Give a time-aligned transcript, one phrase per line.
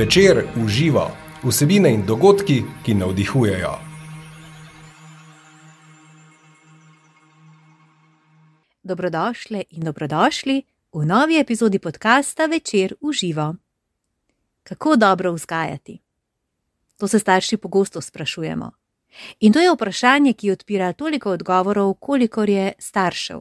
[0.00, 1.10] Večer uživa
[1.42, 3.72] vsebine in dogodki, ki navdihujejo.
[8.82, 10.62] Dobrodošli in dobrodošli
[10.92, 13.54] v novi epizodi podcasta Večer uživa.
[14.62, 15.98] Kako dobro vzgajati?
[16.96, 18.70] To se starši pogosto sprašujemo.
[19.40, 23.40] In to je vprašanje, ki odpira toliko odgovorov, kolikor je staršev.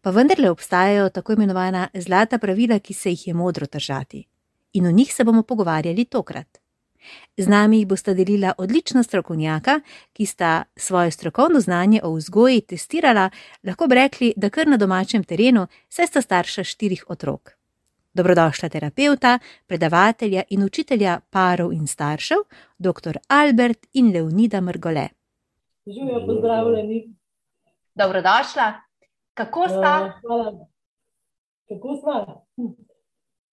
[0.00, 4.26] Pa vendarle obstajajo tako imenovana zlata pravila, ki se jih je modro držati.
[4.72, 6.58] In o njih se bomo pogovarjali tokrat.
[7.36, 9.80] Z nami jih bosta delila odlična strokovnjaka,
[10.12, 13.30] ki sta svoje strokovno znanje o vzgoji testirala,
[13.64, 17.54] lahko bi rekli, da kar na domačem terenu, saj sta starša štirih otrok.
[18.14, 22.38] Dobrodošla terapeuta, predavatelja in učitelja parov in staršev,
[22.78, 23.18] dr.
[23.28, 25.08] Albert in Leonida Mrgole.
[25.86, 27.14] Živijo, pozdravljeni.
[27.94, 28.72] Dobrodošla.
[29.34, 29.94] Kako sta?
[30.04, 30.66] Uh, hvala.
[31.68, 32.44] Kako sta?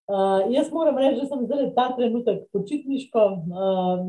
[0.05, 3.21] Uh, jaz moram reči, da sem zdaj ta trenutek počitniško.
[3.49, 4.03] Uh,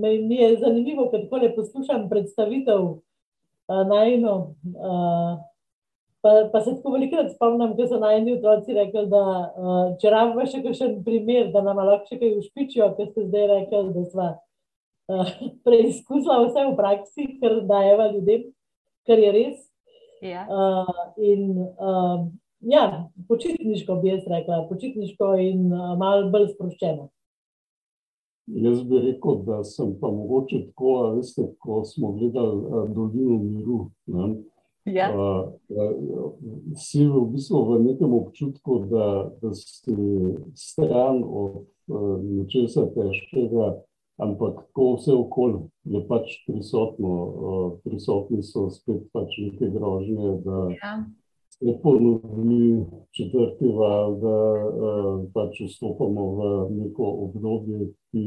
[0.00, 4.36] mi je zanimivo, ker tako le poslušam predstavitev uh, na eno.
[4.64, 5.34] Uh,
[6.24, 10.12] pa, pa se tako velikokrat spomnim, da so na eni otroci rekli, da uh, če
[10.14, 14.04] rabimo še kakšen primer, da nam lahko še kaj ušpičijo, ker ste zdaj rekli, da
[14.08, 15.34] smo uh,
[15.68, 18.48] preizkusili vse v praksi, ker dajeva ljudem,
[19.04, 19.60] kar je res.
[20.24, 20.46] Ja.
[20.48, 22.24] Uh, in, uh,
[22.64, 27.08] ja, počitniško bi jaz rekla, počitniško in uh, malo bolj sproščeno.
[28.46, 33.78] Jaz bi rekel, da sem pa mogoče tako, veste, ko smo gledali uh, Dolino Miru.
[34.06, 34.34] Ne?
[34.84, 35.08] Ja.
[35.16, 36.34] Uh,
[36.76, 39.96] si v bistvu v nekem občutku, da, da si
[40.60, 43.72] stran od uh, nečesa težkega,
[44.20, 50.68] ampak ko vse okolje je pač prisotno, uh, prisotni so spet pač neke grožnje, da
[50.76, 50.96] Ja.
[51.58, 58.24] Se ponovi četrti val, da uh, pač vstopamo v neko obdobje, ki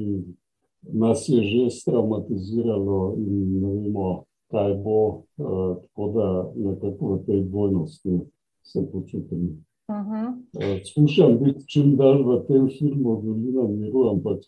[0.93, 7.43] nas je že straumatiziralo in ne vemo, kaj bo, uh, tako da nekako v tej
[7.43, 8.19] dvojnosti
[8.63, 9.63] se počutim.
[9.87, 10.27] Uh -huh.
[10.55, 14.39] Uh, Skušam biti čim dalj v tem filmu Dolina miru, ampak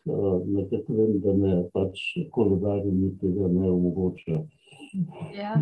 [0.45, 1.99] nekako vem, da me pač
[2.31, 4.43] koledarji mi tega ne omogoča.
[5.33, 5.55] Ja.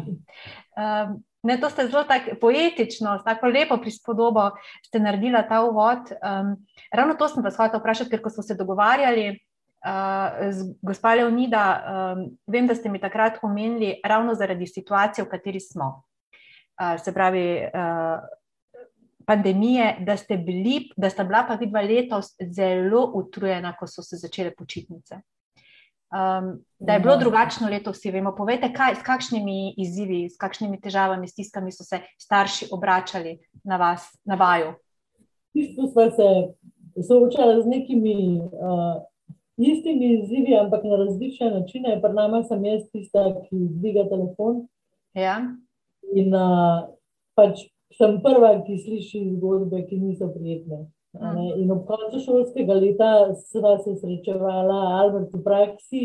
[0.77, 4.49] Um, ne, to ste zelo tako poetično, tako lepo prispodobo
[4.85, 6.11] ste naredili ta uvod.
[6.17, 6.55] Um,
[6.93, 11.65] ravno to sem vas hotel vprašati, ker ko smo se dogovarjali uh, z gospa Leonida,
[11.77, 16.03] um, vem, da ste mi takrat omenili ravno zaradi situacije, v kateri smo.
[16.77, 18.19] Uh, se pravi, uh,
[19.27, 24.15] pandemije, da ste, bili, da sta bila pa vidva letos zelo utrujena, ko so se
[24.15, 25.19] začele počitnice.
[26.07, 28.31] Um, da je bilo drugačno leto, vsi vemo.
[28.35, 34.07] Povejte, kaj, s kakšnimi izzivi, s kakšnimi težavami, stiskami so se starši obračali na vas,
[34.25, 34.71] na vaju.
[35.19, 36.29] V bistvu smo se
[37.07, 39.03] soočali z nekimi uh,
[39.57, 41.99] istimi izzivi, ampak na različne načine.
[42.01, 44.67] Pri nama sem jaz tista, ki dviga telefon
[45.13, 45.41] Ja?
[46.15, 46.87] in uh,
[47.35, 47.65] pač
[47.97, 50.85] sem prva, ki sliši zgodbe, ki niso prijetne.
[51.21, 51.51] Ne.
[51.61, 56.03] In ob koncu šolskega leta sva se srečevala, Albert v praksi,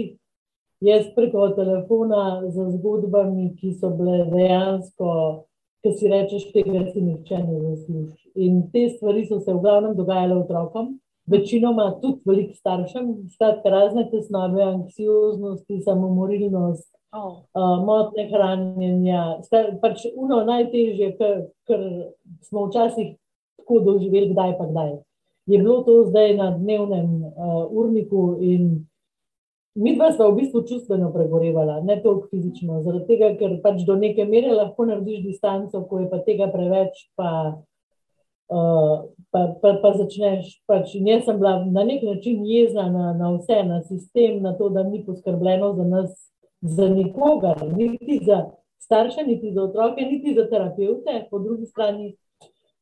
[0.82, 5.12] jaz preko telefona z zgodbami, ki so bile dejansko,
[5.82, 8.32] ki si rečeš, tega si nihče ne zasluži.
[8.34, 10.96] In te stvari so se v glavnem dogajale otrokom,
[11.26, 17.44] večinoma tudi velik staršem, skratka razne tesnobe, anksioznosti, samomorilnost, Oh.
[17.52, 19.22] uh, motne hranjenja,
[19.82, 21.82] pač uno najtežje, kar, kar
[22.40, 23.10] smo včasih
[23.62, 24.92] tako doživeli, kdaj pa kdaj.
[25.46, 28.86] Je bilo to zdaj na dnevnem uh, urniku in
[29.74, 33.96] mi dva sta v bistvu čustveno pregorevala, ne toliko fizično, zaradi tega, ker pač do
[33.96, 37.30] neke mere lahko narediš distanco, ko je pa tega preveč, pa,
[38.52, 38.96] uh,
[39.32, 40.58] pa, pa, pa začneš.
[40.68, 44.68] Pač, jaz sem bila na nek način jezna na, na vse, na sistem, na to,
[44.68, 46.12] da ni poskrbljeno za nas
[46.62, 52.16] za nikogar, niti za starše, niti za otroke, niti za terapeute, po drugi strani.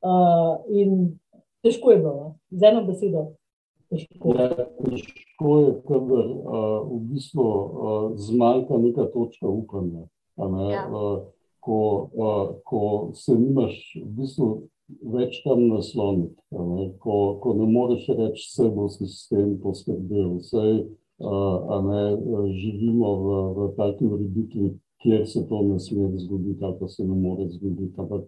[0.01, 1.19] Uh, in
[1.63, 2.35] težko je bilo, no.
[2.51, 3.27] z eno besedo.
[3.91, 4.33] Težko.
[4.39, 4.49] Ja,
[4.79, 10.07] težko je, kadar uh, v bistvu uh, zmanjka neka točka upanja.
[10.41, 10.87] a Ne, Ja.
[10.89, 11.27] uh,
[11.61, 14.47] ko, uh, ko se nimaš v bistvu
[15.05, 20.65] več kam nasloniti, ne, ko, ko ne moreš reči, vse bo sistem poskrbel, vse
[21.21, 22.03] uh, ne,
[22.57, 24.73] živimo v, v taki ureditvi,
[25.05, 27.95] kjer se to ne sme zgoditi, ali pa se ne more zgoditi.
[28.01, 28.27] Ampak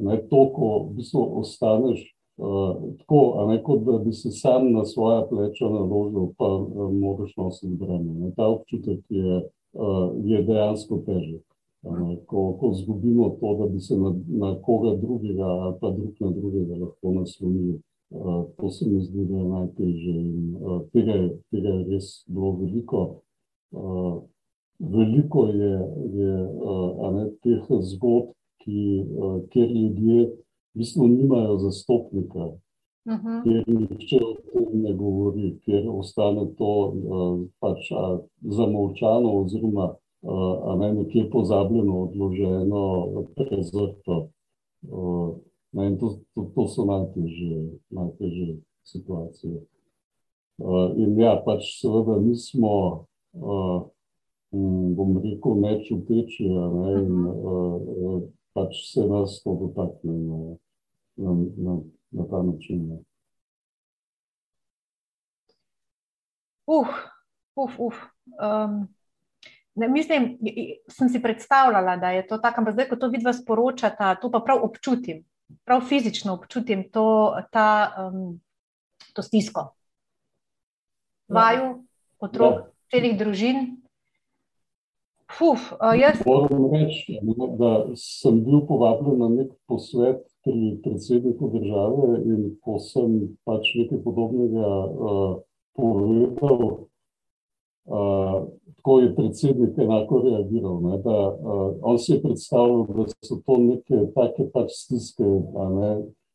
[0.00, 2.06] ne, to, ko v bistvu ostaneš
[2.40, 7.36] Uh, tako, ne kot da bi se sam na svoja pleča naložil, pa uh, moraš
[7.36, 8.12] nositi breme.
[8.14, 8.30] Ne.
[8.36, 9.42] Ta občutek je,
[9.72, 11.44] uh, je dejansko težek.
[11.82, 12.16] ne.
[12.26, 16.30] Ko, ko zgubimo to, da bi se na, na koga drugega ali pa drug na
[16.30, 17.80] drugega lahko naslonili.
[18.56, 20.14] To se mi zdi, da je najtežje.
[20.20, 20.56] In
[20.92, 21.14] tega,
[21.50, 23.02] tega je res bilo veliko.
[24.78, 25.74] Veliko je,
[26.16, 26.32] je
[27.12, 28.32] ne, teh zgodb,
[28.70, 29.04] ki,
[29.50, 33.42] kjer ljudje v bistvu nimajo zastopnika, uh -huh.
[33.42, 36.94] kjer nihče o tem ne govori, kjer ostane to
[37.58, 37.90] pač
[38.40, 39.94] zamolčano oziroma
[40.66, 44.28] a ne nekje pozabljeno, odloženo, prezrto.
[45.72, 49.60] Ne, in to, to, to so najtežje, najtežje situacije.
[50.58, 52.72] Uh, in ja, pač seveda nismo,
[53.38, 53.86] uh,
[54.50, 58.18] bom rekel, nečuteči, ne, in uh,
[58.52, 60.38] pač se nas to dotakne na,
[61.16, 61.76] na, na,
[62.10, 62.86] na ta način.
[62.88, 62.98] Ne.
[66.70, 66.88] Uf,
[67.56, 67.98] uf, uf.
[68.38, 68.84] Um,
[69.74, 70.36] ne, mislim,
[70.88, 74.42] sem si predstavljala, da je to tako, ampak zdaj, ko to vidva sporočata, to pa
[74.44, 75.24] prav občutim
[75.64, 78.40] prav fizično občutim to, ta, um,
[79.12, 79.74] to stisko.
[81.28, 81.84] Vaju,
[82.18, 82.66] otrok, ja.
[82.90, 83.76] celih družin.
[85.38, 86.22] Fuf, jaz...
[86.26, 87.18] Moram reči,
[87.58, 94.00] da sem bil povabljen na nek posvet pri predsedniku države in ko sem pač nekaj
[94.04, 95.34] podobnega uh,
[95.76, 96.90] povedal,
[97.90, 98.46] Uh,
[98.76, 100.80] tako je predsednik enako reagiral.
[100.82, 105.24] Ne, da, uh, on si je predstavljal, da so to neke take pač stiske,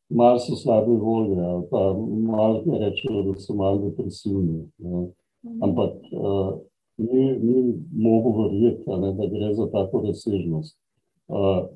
[0.08, 1.94] malo so slabe volje, pa
[2.28, 4.66] malo ne rečejo, da so malo depresivni.
[4.78, 5.06] Ne.
[5.62, 6.58] Ampak uh,
[6.98, 10.78] ni, ni mogo verjeti, ne, da gre za tako razsežnost.
[11.28, 11.66] Uh,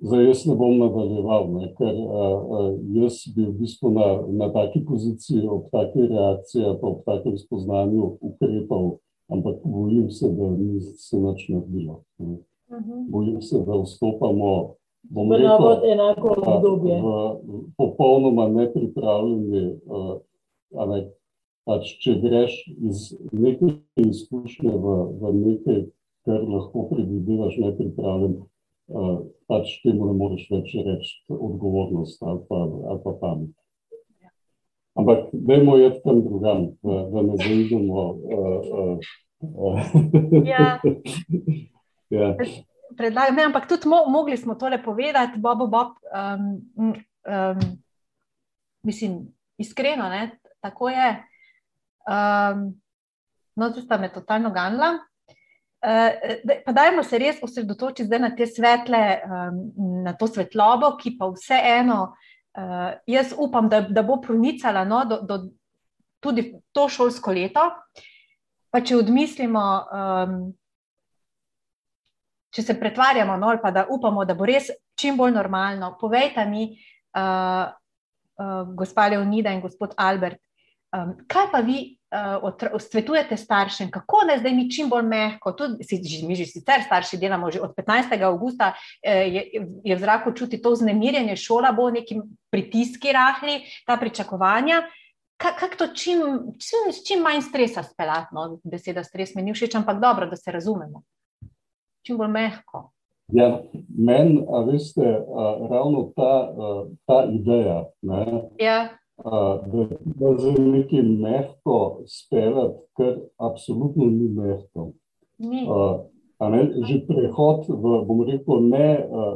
[0.00, 4.08] zdaj jaz ne bom nadaljeval, ne, ker uh, jaz bi v bistvu na,
[4.40, 8.98] na taki poziciji, ob taki reakciji, pa ob takem spoznanju ukrepal
[9.30, 12.02] ampak bojim se, da ni se nič naredilo.
[12.18, 12.36] Uh mhm.
[12.70, 13.10] -huh.
[13.10, 14.74] Bojim se, da vstopamo
[15.10, 17.02] v rekel, enako obdobje.
[17.02, 21.10] V popolnoma nepripravljeni, uh, ne,
[21.70, 25.80] pač, če greš iz neke izkušnje v, v nekaj,
[26.26, 29.14] kar lahko predvidevaš nepripravljen, uh,
[29.50, 33.54] pač temu ne moreš več reči odgovornost ali pa, ali pa pamet.
[34.98, 38.02] Ampak, dajmo je tam drugam, da ne zaidemo.
[38.10, 38.98] Uh,
[39.46, 39.92] uh,
[40.44, 40.80] ja.
[42.18, 42.34] ja.
[42.98, 45.94] Predlagam, ne, ampak tudi mo mogli smo tole povedati, Bobo Bob.
[46.10, 46.58] Um,
[47.22, 47.62] um,
[48.82, 49.20] mislim,
[49.62, 51.29] iskreno, ne, tako je.
[52.08, 52.66] Um,
[53.56, 54.98] no, zdaj sta me totalno ganila.
[55.80, 59.60] Uh, pa dajmo se res osredotočiti na te svetle, um,
[60.04, 65.20] na to svetlobo, ki pa vseeno uh, jaz upam, da, da bo pronicala no, do,
[65.24, 65.38] do,
[66.20, 67.64] tudi to šolsko leto.
[68.70, 70.36] Pa če odmislimo, um,
[72.54, 74.70] če se pretvarjamo, no, pa da upamo, da bo res
[75.00, 76.68] čim bolj normalno, povejte mi,
[77.16, 80.38] uh, uh, gospa Leonida in gospod Albert,
[80.96, 81.98] um, kaj pa vi
[82.42, 86.82] uh, svetujete staršem, kako naj zdaj mi čim bolj mehko, tudi si, mi že sicer
[86.86, 88.22] starši delamo, že od 15.
[88.22, 89.42] augusta eh, je,
[89.84, 92.20] je v zraku čuti to znemirjenje, šola bo neki
[92.50, 94.82] pritiski rahli, ta pričakovanja.
[95.40, 96.20] Kako to čim,
[96.60, 98.34] čim, čim manj stresa speljati?
[98.34, 101.02] No, beseda stres mi ni všeč, ampak dobro, da se razumemo.
[102.04, 102.90] Čim bolj mehko.
[103.32, 103.62] Ja,
[103.98, 105.06] Meni, veste,
[105.70, 106.50] ravno ta,
[107.06, 114.92] ta ideja, ne, ja da, da za nekaj mehko speljati, kar apsolutno ni mehko.
[115.38, 115.68] Ni.
[116.40, 118.86] Ne, že prehod v, bom rekel, ne,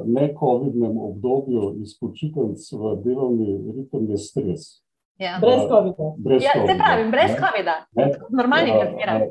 [0.09, 4.62] ne COVID-nem obdobju iz počitnic v delovni ritem je stres.
[5.21, 5.37] Ja.
[5.41, 6.07] Brez COVID-a.
[6.41, 7.76] Ja, se pravi, brez COVID-a.
[8.33, 9.23] Normalnih razmerah.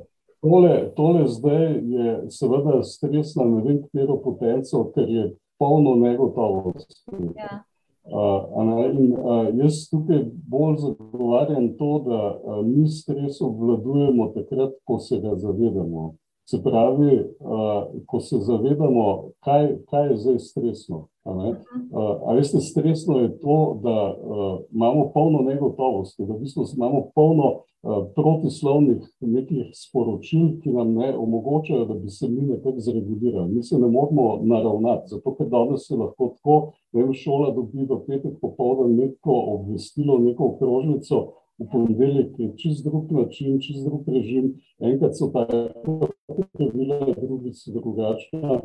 [0.43, 5.23] Tole, tole zdaj je seveda stres na ne vem katero potenco, ker je
[5.57, 6.93] polno negotovosti.
[7.39, 7.63] Ja.
[8.03, 14.99] Uh, in, uh, jaz tukaj bolj zagovarjam to, da uh, mi stres obvladujemo takrat, ko
[14.99, 16.15] se ga zavedamo.
[16.45, 21.07] Se pravi, uh, ko se zavedamo, kaj, kaj je zdaj stresno.
[21.23, 26.65] A, uh, a veste, stresno je to, da uh, imamo polno negotovosti, da v bistvu
[26.75, 32.79] imamo polno uh, protislovnih nekih sporočil, ki nam ne omogočajo, da bi se mi nekako
[32.79, 33.53] zregulirali.
[33.53, 36.57] Mi se ne moramo naravnati, zato ker danes se lahko tako,
[36.91, 41.23] da je šola dobi do petek popoldan neko obvestilo, neko okrožnico,
[41.57, 47.71] v ponedeljek je čist drug način, čist drug režim, enkrat so tako pravila, drugi so
[47.71, 48.59] drugačna.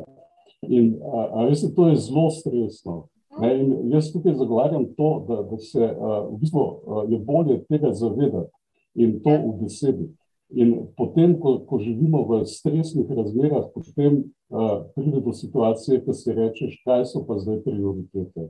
[0.67, 3.07] In, a, a veste, to je zelo stresno.
[3.39, 3.49] Ne,
[3.93, 8.51] jaz tukaj zagovarjam to, da, da se a, v bistvu a, je bolje tega zavedati
[8.95, 10.09] in to v besedi.
[10.49, 16.33] In potem, ko, ko živimo v stresnih razmerah, potem a, pride do situacije, ko si
[16.33, 18.49] rečeš, kaj so pa zdaj prioritete.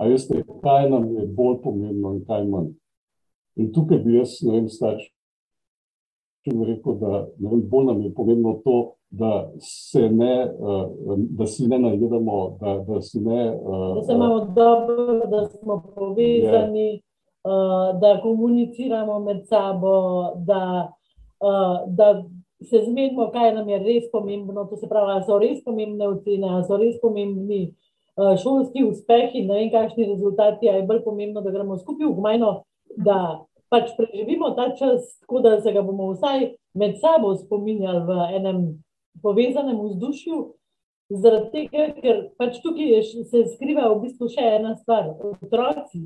[0.00, 2.70] A veste, kaj nam je bolj pomembno in kaj manj.
[3.58, 5.10] In tukaj bi jaz, ne vem, staršem
[6.70, 11.78] rekel, da vem, bolj nam je pomembno to, da se ne, uh, da si ne
[11.78, 13.44] najedamo, da, da si ne.
[13.94, 17.00] Da se imamo dobro, da smo povezani, je.
[17.44, 19.96] uh, da komuniciramo med sabo,
[20.36, 20.92] da,
[21.86, 22.24] da
[22.62, 24.64] se zmenimo, kaj nam je res pomembno.
[24.64, 27.74] To se pravi, da so res pomembne ocene, da so res pomembni.
[28.16, 32.52] Šolski uspehi, ne vem, kakšni rezultati, je bolj pomembno, da gremo skupaj v gmajno,
[32.96, 38.16] da pač preživimo ta čas, tako da se ga bomo vsaj med sabo spominjali v
[38.38, 38.62] enem
[39.22, 40.44] povezanem vzdušju.
[41.06, 45.12] Zaradi tega, ker pač tukaj se skriva v bistvu še ena stvar.
[45.38, 46.02] Otroci,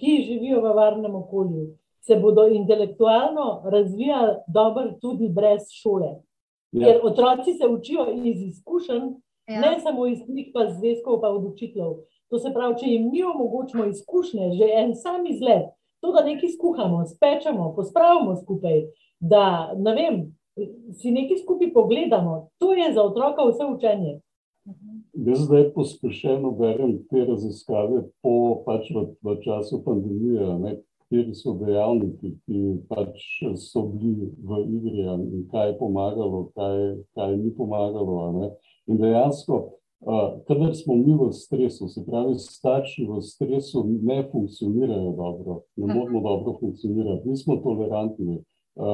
[0.00, 1.68] ki živijo v varnem okolju,
[2.06, 6.16] se bodo intelektualno razvijali dobro tudi brez šole.
[6.72, 6.86] Ja.
[6.86, 9.06] Ker otroci se učijo iz izkušenj,
[9.46, 9.60] ja.
[9.60, 11.96] ne samo iz knjig, pa zvezkov, pa od učiteljev.
[12.30, 15.70] To se pravi, če jim mi omogočimo izkušnje, že en sam izlet,
[16.02, 18.82] to, da nekaj skuhamo, spečemo, pospravimo skupaj,
[19.20, 20.18] da ne vem,
[20.92, 24.20] si nekaj skupaj pogledamo, to je za otroka vse učenje.
[25.12, 30.72] Jaz zdaj pospešeno berem te raziskave po pač v, v času pandemije, ne,
[31.06, 33.22] kateri so dejavniki, ki pač
[33.62, 38.16] so bili v igri in kaj je pomagalo, kaj, kaj ni pomagalo.
[38.40, 38.50] Ne.
[38.90, 39.78] In dejansko
[40.46, 46.20] kadar smo mi v stresu, se pravi, starši v stresu ne funkcionirajo dobro, ne moramo
[46.20, 48.42] dobro funkcionirati, nismo tolerantni,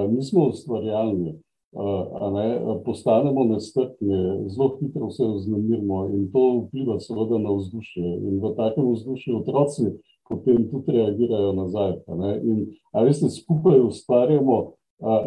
[0.09, 1.41] nismo ustvarjalni,
[1.73, 2.47] ne,
[2.85, 8.05] postanemo nestrpni, zelo hitro se vznemirimo in to vpliva seveda na vzdušje.
[8.29, 9.93] In v takem vzdušju otroci
[10.29, 11.93] potem tudi reagirajo nazaj.
[12.09, 14.73] Ne, in, a veste, skupaj ustvarjamo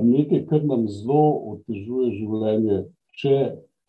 [0.01, 1.23] nekaj, kar nam zelo
[1.55, 2.83] otežuje življenje,
[3.19, 3.35] če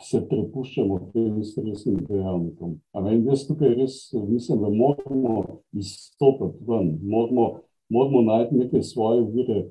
[0.03, 2.77] se prepuščamo tem stresnim dejavnikom.
[3.01, 7.47] In jaz tukaj res mislim, da moramo izstopiti ven, moramo,
[7.89, 9.63] moramo najti neke svoje vire,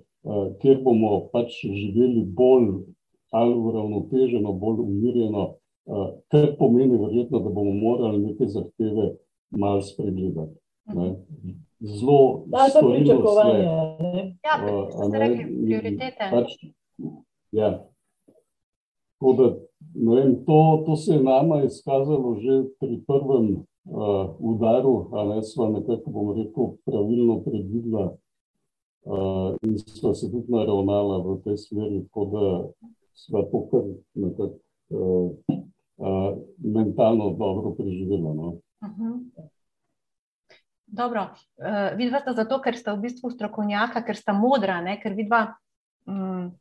[0.62, 2.70] kjer bomo pač živeli bolj
[3.36, 5.44] ali uravnoteženo, bolj umirjeno,
[5.86, 9.15] uh, kar pomeni verjetno, da bomo morali neke zahteve
[9.51, 10.55] malo spregledati.
[10.96, 11.15] Ne?
[11.79, 13.58] Zelo storilo vse.
[14.46, 16.29] Ja, uh, ste rekli prioritete.
[16.32, 16.55] Pač,
[17.51, 17.72] ja.
[19.20, 19.50] Tako da
[20.15, 26.12] vem, to, to se je nama izkazalo že pri prvem uh, udaru, ali smo nekako,
[26.12, 28.15] bomo rekel, pravilno predvidela
[29.05, 32.45] uh, in smo se tudi naravnala v tej smeri, tako da
[33.13, 33.83] smo to kar
[34.13, 34.57] nekako
[34.89, 35.31] uh,
[35.97, 38.33] uh, mentalno dobro preživela.
[38.33, 38.47] No?
[38.81, 39.03] Uh mhm.
[39.03, 39.50] -huh.
[40.88, 41.21] Dobro,
[41.57, 45.00] uh, vidva sta zato, ker sta v bistvu strokovnjaka, ker sta modra, ne?
[45.01, 45.55] ker vidva,
[46.05, 46.51] um,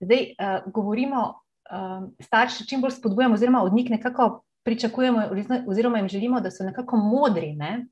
[0.00, 1.22] zdaj uh, govorimo
[1.70, 5.22] um, starši čim bolj spodbujamo, oziroma od njih nekako pričakujemo,
[5.68, 7.52] oziroma jim želimo, da so nekako modri.
[7.56, 7.86] Ne?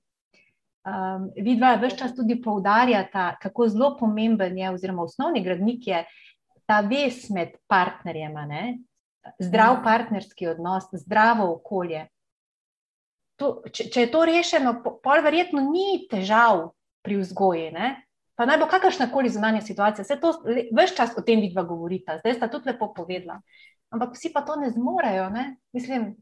[0.81, 6.05] Um, vidva več čas tudi poudarjata, kako zelo pomemben je, oziroma osnovni gradnik je
[6.65, 8.65] ta vez med partnerjema, ne?
[9.39, 9.85] zdrav mhm.
[9.85, 12.07] partnerski odnos, zdravo okolje.
[13.41, 14.73] To, če, če je to rešeno,
[15.05, 16.71] pol verjetno ni težav
[17.05, 17.71] pri vzgoji.
[17.77, 17.91] Ne?
[18.37, 20.33] Pa naj bo kakršna koli zunanja situacija, vse to,
[20.77, 23.41] več čas o tem vidva govorita, zdaj sta tudi lepo povedala.
[23.93, 25.45] Ampak vsi pa to ne zmorejo, ne?
[25.77, 26.15] mislim.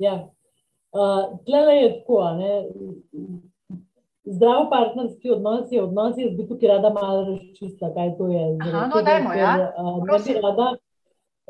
[0.00, 0.16] Ja,
[0.92, 2.20] uh, tle je tako.
[2.38, 2.52] Ne?
[4.24, 8.44] Zdrav partnerski odnos je odnos, jaz bi tukaj rada malo razčistila, kaj to je.
[8.62, 9.72] Aha, no, dajmo, ja.
[10.42, 10.68] Rada,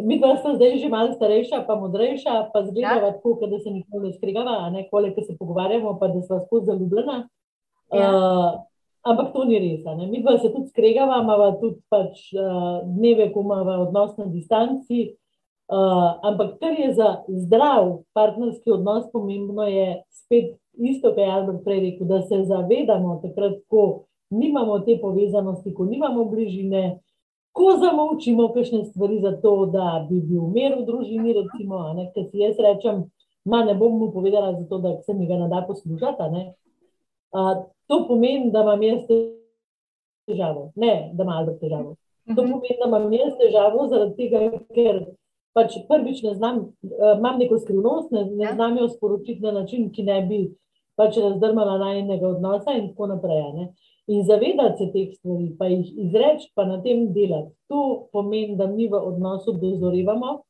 [0.01, 3.13] mi pa smo zdaj že malo starejša, pa modrejša, pa zgledava ja.
[3.13, 7.29] tako, da se nikoli ne skrigava, ne koliko se pogovarjamo, pa da smo skozi zaljubljena.
[7.93, 8.11] Ja.
[8.11, 8.61] Uh,
[9.03, 9.83] Ampak to ni res.
[9.99, 10.07] Ne?
[10.07, 15.17] Mi pa se tudi skregava, imamo tudi pač, uh, dneve, ko imamo odnos na distanci.
[15.73, 21.64] Uh, ampak kar je za zdrav partnerski odnos pomembno, je spet isto, kar je Albert
[21.64, 26.99] prej rekel, da se zavedamo takrat, ko nimamo te povezanosti, ko nimamo bližine,
[27.57, 31.81] ko zamolčimo kakšne stvari za to, da bi bil mir v družini, recimo,
[32.12, 33.07] ker si jaz rečem,
[33.49, 36.45] ma ne bom mu povedala zato, da se mi ga ne da poslušati.
[37.33, 39.09] Uh, to pomeni, da imam jaz
[40.29, 41.97] težavo, ne da imam Albert težavo.
[42.37, 42.52] To mhm.
[42.52, 44.45] pomeni, da imam jaz težavo zaradi tega,
[44.76, 45.05] ker
[45.53, 48.55] pač prvič ne znam, uh, imam neko skrivnost, ne, ne ja.
[48.55, 50.43] znam jo sporočiti na način, ki ne bi
[50.97, 53.43] pač razdrmala najnega odnosa in tako naprej.
[53.57, 53.73] Ne.
[54.13, 58.67] In zavedati se teh stvari, pa jih izreči, pa na tem delati, to pomeni, da
[58.67, 60.41] mi v odnosu dozorevamo.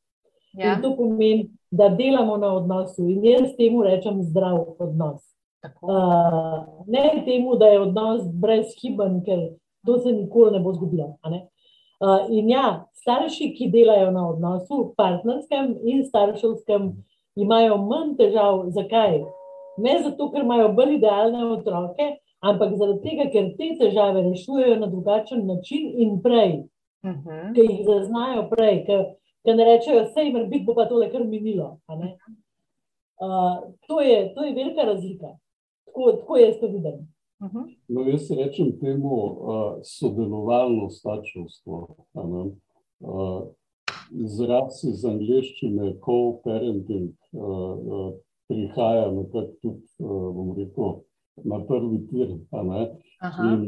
[0.57, 0.75] Ja.
[0.75, 3.07] In to pomeni, da delamo na odnosu.
[3.09, 5.23] In jaz temu rečem zdrav odnos.
[5.63, 9.53] Uh, ne temu, da je odnos brezhiben, ker
[9.87, 11.15] to se nikoli ne bo zgodilo.
[11.23, 16.93] Uh, in ja, starši, ki delajo na odnosu, partnerskem in starševskem,
[17.37, 18.67] imajo manj težav.
[18.71, 19.23] Zakaj?
[19.79, 22.11] Ne zato, ker imajo bolj idealne otroke,
[22.45, 26.63] ampak zaradi tega, ker te težave rešujejo na drugačen način in prej,
[27.03, 27.29] uh Mhm.
[27.29, 27.55] -huh.
[27.55, 31.79] ki jih zaznajo prej, ki ne rečejo, vse jim biti bo pa tole kar minilo.
[31.89, 35.27] Uh, to, je, to je velika razlika.
[35.87, 37.09] Tako, tako jaz to vidim.
[37.41, 37.77] Uh -huh.
[37.89, 41.89] No, jaz rečem temu uh, sodelovalno starševstvo.
[43.03, 43.43] Uh,
[44.13, 48.13] izraz iz angleščine, co-parenting, uh,
[48.49, 51.01] prihaja nekako tudi, bom rekel,
[51.49, 52.35] na prvi tir.
[53.47, 53.65] In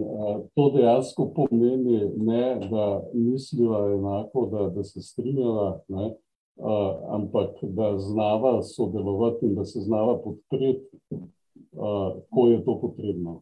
[0.54, 6.10] to dejansko pomeni, ne, da misliva enako, da, da se strinjava, ne,
[7.16, 10.98] ampak da znava sodelovati in da se znava podpreti,
[12.30, 13.40] ko je to potrebno.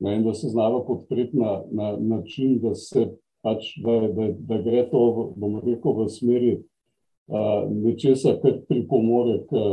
[0.00, 3.06] Ne, in da se znava podpreti na, na način, da se
[3.42, 5.04] pač, da, da, da gre to,
[5.38, 9.64] bom rekel, v smeri uh, nečesa, kar pripomore k,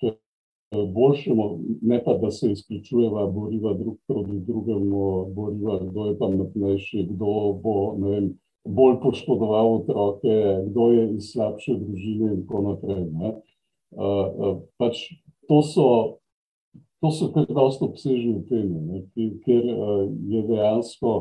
[0.00, 0.12] k
[0.94, 1.46] boljšemu,
[1.88, 5.04] ne pa da se izključujeva, boriva drug proti drugemu,
[5.36, 7.32] boriva, kdo je pametnejši, kdo
[7.62, 8.32] bo vem,
[8.68, 13.04] bolj poškodoval otroke, kdo je iz slabše družine in tako naprej.
[13.08, 13.34] Uh,
[13.98, 15.06] uh, pač
[15.48, 15.88] to so
[17.00, 19.04] To so kar dosta obsežne teme,
[19.44, 21.12] ker uh, je dejansko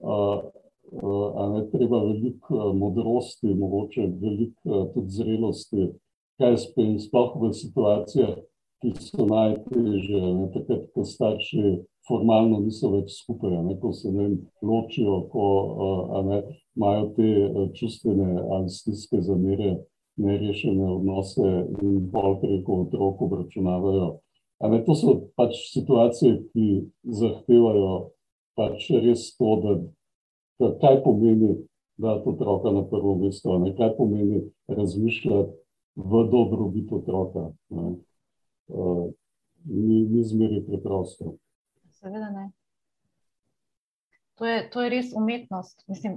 [0.00, 0.48] uh,
[0.92, 5.90] uh, ne, treba veliko uh, modrosti, mogoče veliko uh, tudi zrelosti,
[6.40, 8.36] kaj spet, sploh v situacijah,
[8.80, 10.20] ki so najtežje,
[10.54, 11.64] takrat, ko starši
[12.08, 14.30] formalno niso več skupaj, ne, ko se ne
[14.64, 15.44] ločijo, ko
[16.26, 16.40] ne,
[16.78, 17.28] imajo te
[17.76, 19.74] čustvene ali stiske zamere,
[20.20, 21.50] nerešene odnose
[21.82, 24.08] in bolj preko otrok obračunavajo.
[24.60, 26.66] Ne, to so pač situacije, ki
[27.20, 27.92] zahtevajo
[28.58, 29.76] pač res to, da
[30.80, 31.56] kaj pomeni
[32.00, 35.50] dati otroka na prvo mesto, ne, kaj pomeni razmišljati
[35.96, 37.50] v dobrobit otroka.
[37.68, 37.94] Ne.
[38.68, 39.10] Uh,
[39.64, 41.34] ni, ni zmeri preprosto.
[41.90, 42.50] Seveda ne.
[44.40, 45.84] To je, to je res umetnost.
[45.88, 46.16] Mislim,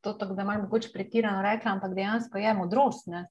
[0.00, 3.06] to, to, da imam mogoče pretirano rekla, ampak dejansko je modrost.
[3.06, 3.28] Ne,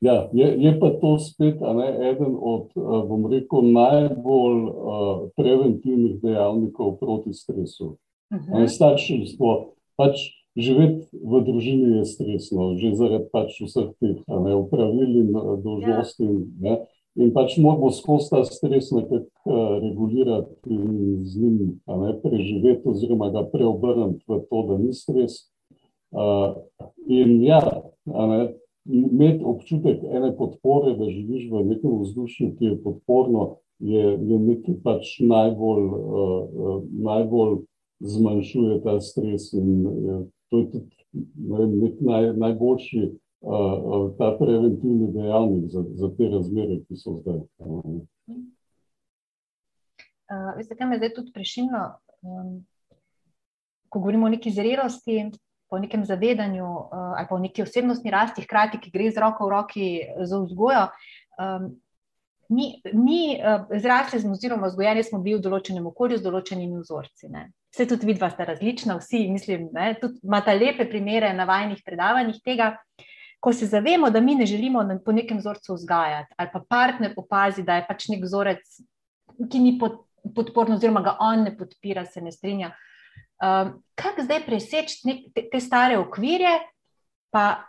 [0.00, 2.70] Ja, je, je pa to spet ne, eden od,
[3.08, 7.96] bom rekel, najbolj uh, preventivnih dejavnikov proti stresu.
[8.30, 8.68] Uh -huh.
[8.68, 14.18] Starševstvo, pač živeti v družini je stresno, že zaradi pač vseh teh
[14.56, 16.26] upravil in dolžnosti.
[16.62, 16.78] Ja.
[17.18, 23.32] In pač moramo skozi ta stres nekako uh, regulirati in z njim ne, preživeti, oziroma
[23.34, 25.50] ga preobrniti v to, da ni stres.
[26.14, 26.54] Uh,
[27.10, 27.58] in ja,
[28.06, 28.54] ne,
[28.86, 34.78] imeti občutek ene podpore, da živiš v nekem vzdušju, ki je podporno, je, je nekaj
[34.86, 37.58] pač najbolj, uh, najbolj
[38.00, 39.52] zmanjšuje ta stres.
[39.52, 46.10] In, uh, to je tudi vem, nek naj, najboljši uh, ta preventivni dejavnik za, za
[46.16, 47.42] te razmere, ki so zdaj.
[50.30, 51.84] Uh, veste, kaj me zdaj tudi prešino,
[52.22, 52.60] um,
[53.90, 55.30] ko govorimo o neki zrelosti
[55.70, 59.46] po nekem zavedanju uh, ali pa v neki osebnostni rasti, hkrati, ki gre z roko
[59.46, 59.88] v roki
[60.26, 60.88] za vzgojo.
[61.40, 61.72] Um,
[62.50, 67.30] mi, mi uh, zrasli smo, oziroma vzgojeni smo bili v določenem okolju z določenimi vzorci.
[67.30, 67.46] Ne.
[67.70, 72.40] Vse tudi vidva sta različna, vsi, mislim, ne, tudi imate lepe primere na vajnih predavanjih
[72.44, 72.72] tega.
[73.40, 77.62] Ko se zavemo, da mi ne želimo po nekem vzorcu vzgajati, ali pa partner opazi,
[77.64, 78.66] da je pač nek vzorec,
[79.48, 80.02] ki ni pod,
[80.36, 82.74] podporno, oziroma ga on ne podpira, se ne strinja.
[83.40, 86.52] Um, kako zdaj preseči te, te stare okvirje,
[87.32, 87.62] pa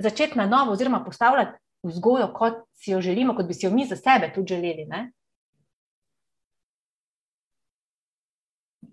[0.00, 3.84] začeti na novo, oziroma postavljati vzgojo, kot si jo želimo, kot bi si jo mi
[3.84, 4.86] za sebe tudi želeli?
[4.86, 5.12] Ne?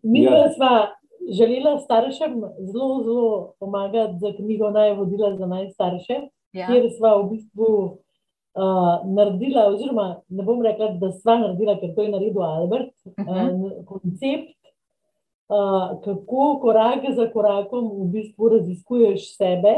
[0.04, 0.50] Mi ja.
[0.56, 0.70] smo
[1.32, 6.22] želeli staršem zelo, zelo pomagati za knjigo Najvodila za najstarše,
[6.54, 6.68] ja.
[6.68, 12.02] kjer smo v bistvu uh, naredili, oziroma ne bom rekla, da smo naredili, ker to
[12.02, 13.66] je naredil Albert, uh -huh.
[13.66, 14.56] uh, koncept.
[15.50, 19.76] Uh, kako korak za korakom v bistvu raziskuješ sebe,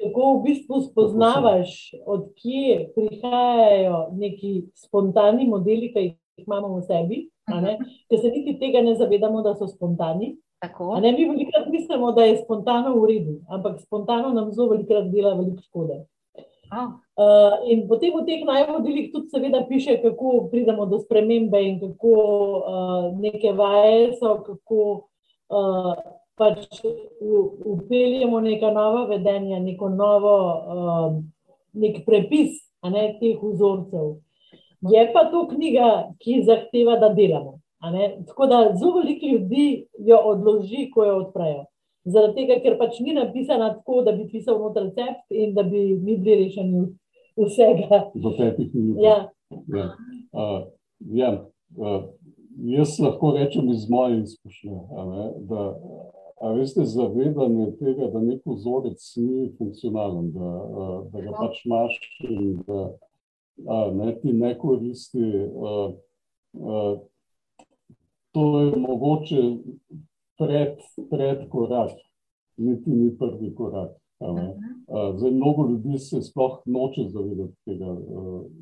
[0.00, 8.18] kako v bistvu spoznavaš, odkje prihajajo neki spontani modeli, ki jih imamo v sebi, ker
[8.18, 10.36] se niti tega ne zavedamo, da so spontani.
[11.00, 15.34] Ne, mi velikrat mislimo, da je spontano v redu, ampak spontano nam zelo velikrat dela
[15.34, 16.02] veliko škode.
[16.70, 17.00] Oh.
[17.18, 22.12] Uh, in potem v teh najvodilih tudi, seveda, piše, kako pridemo do spremembe in kako
[22.62, 25.10] uh, neke vaje so, kako
[25.50, 25.98] uh,
[26.40, 26.80] pač
[27.64, 30.36] upeljemo neka nova vedenja, neko novo,
[30.74, 31.16] uh,
[31.76, 34.14] nek prepis ne, teh vzorcev.
[34.90, 35.88] Je pa to knjiga,
[36.24, 37.58] ki zahteva, da delamo.
[38.28, 39.66] Tako da zelo veliko ljudi
[40.08, 41.66] jo odloži, ko jo odprejo.
[42.08, 45.82] Zaradi tega, ker pač ni napisana tako, da bi pisal noter recept in da bi
[46.00, 46.86] mi bili rešeni
[47.36, 48.06] vsega.
[48.14, 49.04] Do petih minut.
[49.04, 49.18] Ja,
[49.50, 49.94] Ja.
[50.32, 50.66] Uh,
[51.00, 51.46] ja.
[51.76, 52.02] Uh,
[52.64, 54.78] jaz lahko rečem iz moje izkušnje,
[55.48, 55.74] da
[56.40, 60.50] a veste, zavedanje tega, da nek vzorec ni funkcionalen, da,
[61.12, 61.98] da ga pač imaš
[62.28, 62.80] in da
[63.66, 65.20] a, ne, ti ne koristi.
[65.20, 65.76] A,
[66.64, 66.82] a,
[68.32, 69.42] to je mogoče
[70.38, 70.78] pred,
[71.10, 71.96] pred korak,
[72.56, 73.96] niti ni prvi korak.
[75.16, 77.94] Zdaj, mnogo ljudi se sploh noče zavedati tega,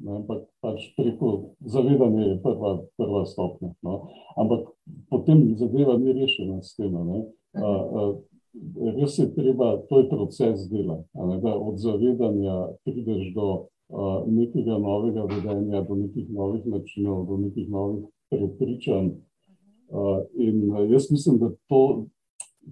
[0.05, 3.73] ne, ampak pač preko zavedanja je prva, prva stopnja.
[3.83, 3.97] No.
[4.37, 4.69] Ampak
[5.11, 6.95] potem zadeva ni rešena s tem.
[6.95, 7.25] Ne.
[8.99, 13.49] Res je treba, to je proces dela, ne, da od zavedanja prideš do
[14.27, 19.11] nekega novega vedenja, do nekih novih načinov, do nekih novih prepričanj.
[20.37, 20.57] In
[20.91, 22.07] jaz mislim, da to,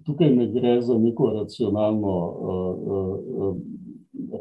[0.05, 2.15] tukaj ne gre za neko racionalno,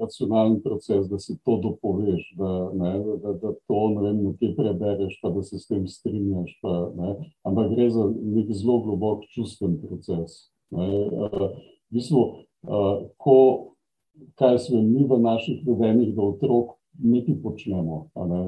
[0.01, 5.19] racionalni proces, da si to dopoveš, da, ne, da, da to ne vem, nekje prebereš,
[5.21, 6.59] pa da se s tem strinjaš.
[6.61, 10.49] Pa, ne, ampak gre za nek zelo globok čustven proces.
[10.71, 11.49] Ne, uh,
[11.89, 12.23] v bistvu,
[12.67, 13.37] uh, ko,
[14.39, 18.07] kaj smo mi v naših vedenjih, da otrok nekaj počnemo.
[18.15, 18.41] Ne,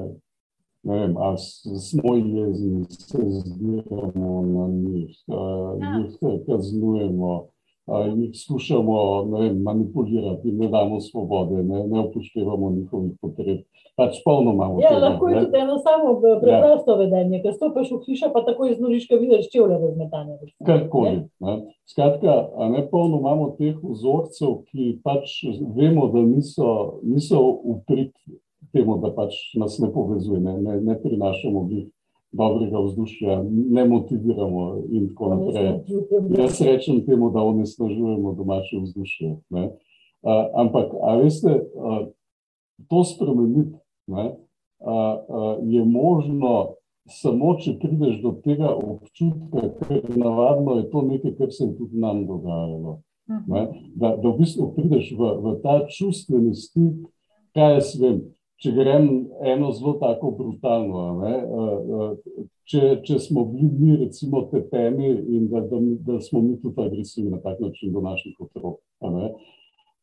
[0.82, 5.98] ne vem, ali smo jezni, se zbiramo na njih, ja.
[5.98, 7.46] jih kaznujemo,
[7.88, 13.58] jih skušamo vem, manipulirati, ne damo svobode, ne, ne upoštevamo njihovih potreb.
[13.96, 14.80] Pač polno imamo.
[14.80, 16.98] Ja, tega, lahko je tudi eno samo preprosto ja.
[16.98, 20.38] vedenje, ker stopiš v hišo, pa tako iznuliš, ker vidiš čevlje razmetane.
[20.66, 21.24] Karkoli.
[21.88, 22.36] Skratka,
[22.70, 25.40] ne polno imamo teh vzorcev, ki pač
[25.74, 27.42] vemo, da niso, niso
[27.74, 28.14] uprit
[28.72, 31.88] temu, da pač nas ne povezuje, ne, ne, ne prinašamo v
[32.32, 35.72] dobrega vzdušja, ne motiviramo in tako naprej.
[36.38, 39.36] Jaz rečem temu, da onesnažujemo domače vzdušje.
[39.50, 39.70] Ne.
[40.22, 42.06] A, ampak, a veste, a,
[42.88, 44.36] to spremeniti ne,
[44.80, 46.74] a, a, je možno
[47.08, 52.00] samo, če prideš do tega občutka, ker navadno je to nekaj, kar se je tudi
[52.00, 53.00] nam dogajalo.
[53.28, 53.62] Ne,
[53.94, 57.08] da, da v bistvu prideš v, v ta čustveni stik,
[57.56, 58.22] kaj jaz vem,
[58.58, 59.08] če grem
[59.46, 61.04] eno zelo tako brutalno.
[62.68, 67.32] Če, če smo bili mi, recimo, tepeni in da, da, da smo mi tudi agresivni
[67.32, 68.80] na tak način do naših otrok.
[69.00, 69.12] A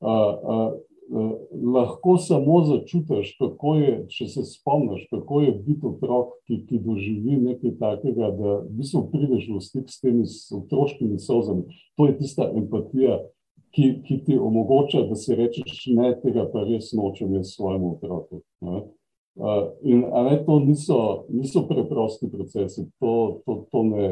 [0.01, 0.55] a, a,
[1.75, 7.37] lahko samo začutiš, kako je, če se spomniš, kako je biti otrok, ki, ki doživi
[7.43, 10.25] nekaj takega, da v bistvu prideš v stik s temi
[10.57, 11.67] otroškimi solzami.
[11.99, 13.19] To je tista empatija,
[13.75, 18.41] ki, ki ti omogoča, da si rečeš, ne, tega pa res nočem jaz svojemu otroku.
[18.61, 18.85] Uh,
[19.83, 24.07] in ne, to niso, niso preprosti procesi, to, to, to ne,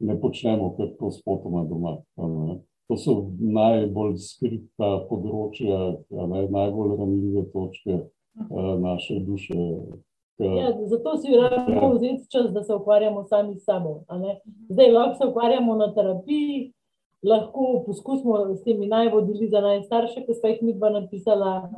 [0.00, 1.98] ne počnemo kar to spotoma doma.
[2.16, 2.58] Ne.
[2.88, 9.58] To so najbolj skrita področja, ne, najbolj ranljive točke uh, naše duše.
[10.38, 11.86] Ja, zato si moramo ja.
[11.96, 14.04] vzeti čas, da se ukvarjamo sami s sabo.
[14.70, 16.68] Zdaj lahko se ukvarjamo na terapiji,
[17.22, 21.70] lahko poskusimo s temi najvodili za najstarše, ki smo jih mi dva napisala.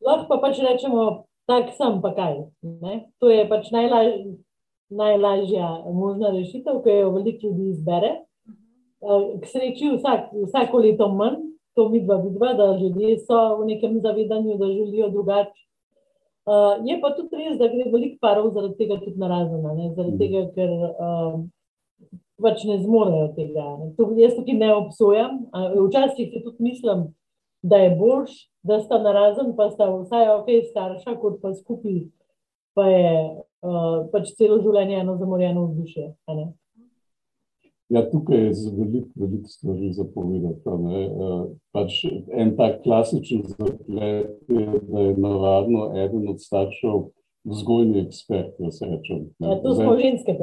[0.00, 2.36] Lahko pa pač rečemo, tak sem pa kaj.
[2.62, 3.10] Ne?
[3.18, 4.38] To je pač najlaž,
[4.90, 8.12] najlažja možna rešitev, ki jo veliko ljudi izbere.
[9.40, 11.40] K sreči vsak, vsako leto manj,
[11.74, 15.66] to mi dva vidva, da ljudje so v nekem zavedanju, da želijo drugače.
[16.50, 20.40] Uh, je pa tudi res, da gre veliko parov zaradi tega tudi narazena, zaradi tega,
[20.56, 21.34] ker uh,
[22.42, 23.66] pač ne zmorejo tega.
[23.96, 25.42] To, jaz tukaj ne obsojam.
[25.76, 27.08] Včasih si tudi mislim,
[27.62, 32.00] da je boljš, da sta narazen, pa sta vsaj ok, starša, kot pa skupaj,
[32.74, 36.06] pa je uh, pač celo življenje eno zamorjeno vzdušje.
[37.90, 40.60] Ja, tukaj je veliko, veliko stvari za povedati.
[41.74, 47.08] Pač en tak klasičen zaplet je, da je navadno eden od staršev
[47.50, 49.26] vzgojni ekspert, jaz rečem.
[49.42, 50.36] Ja, to smo ženske,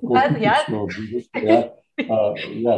[0.00, 0.44] ponavadi.
[0.44, 0.56] Ja.
[1.44, 1.60] Ja,
[2.64, 2.76] ja,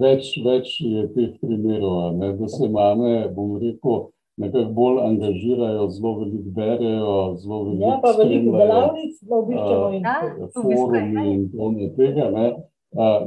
[0.00, 6.12] več, več je teh primerov, ne, da se mame, bom rekel, nekako bolj angažirajo, zelo
[6.18, 11.88] veliko berejo, zelo veliko ja, pa veliko delavnic, da obiščemo in forumi in to ne
[11.96, 12.28] tega.
[12.34, 12.46] Ne,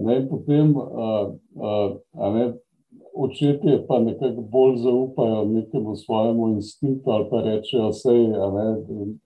[0.04, 1.10] ne, potem, a,
[1.72, 1.74] a,
[2.20, 2.46] a ne,
[3.16, 7.92] očetje pa nekako bolj zaupajo nekemu svojemu instinktu ali pa rečejo,
[8.32, 8.78] da ne,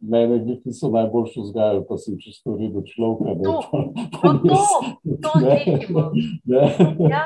[0.02, 3.38] mene gliki so najboljši vzgajali, pa sem čisto redo človek.
[3.48, 3.62] To,
[4.22, 5.66] to, to, to ne,
[6.52, 6.64] ne,
[7.10, 7.26] ja.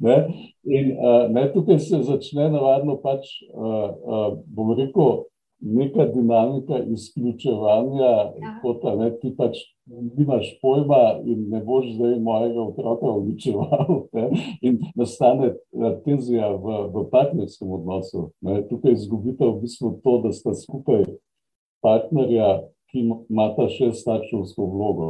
[0.00, 0.16] ne.
[0.64, 5.24] In uh, ne, tukaj se začne navadno pač, uh, uh, bom rekel,
[5.60, 8.54] neka dinamika izključevanja, ja.
[8.62, 14.02] kot da ne, ti pač nimaš pojma in ne boš zdaj mojega otroka uničeval.
[14.62, 18.30] In nastane eh, tenzija v, v partnerskem odnosu.
[18.40, 18.62] Ne.
[18.68, 21.04] Tukaj izgubite v bistvu to, da sta skupaj
[21.82, 25.08] partnerja, ki ima ta še starševsko vlogo.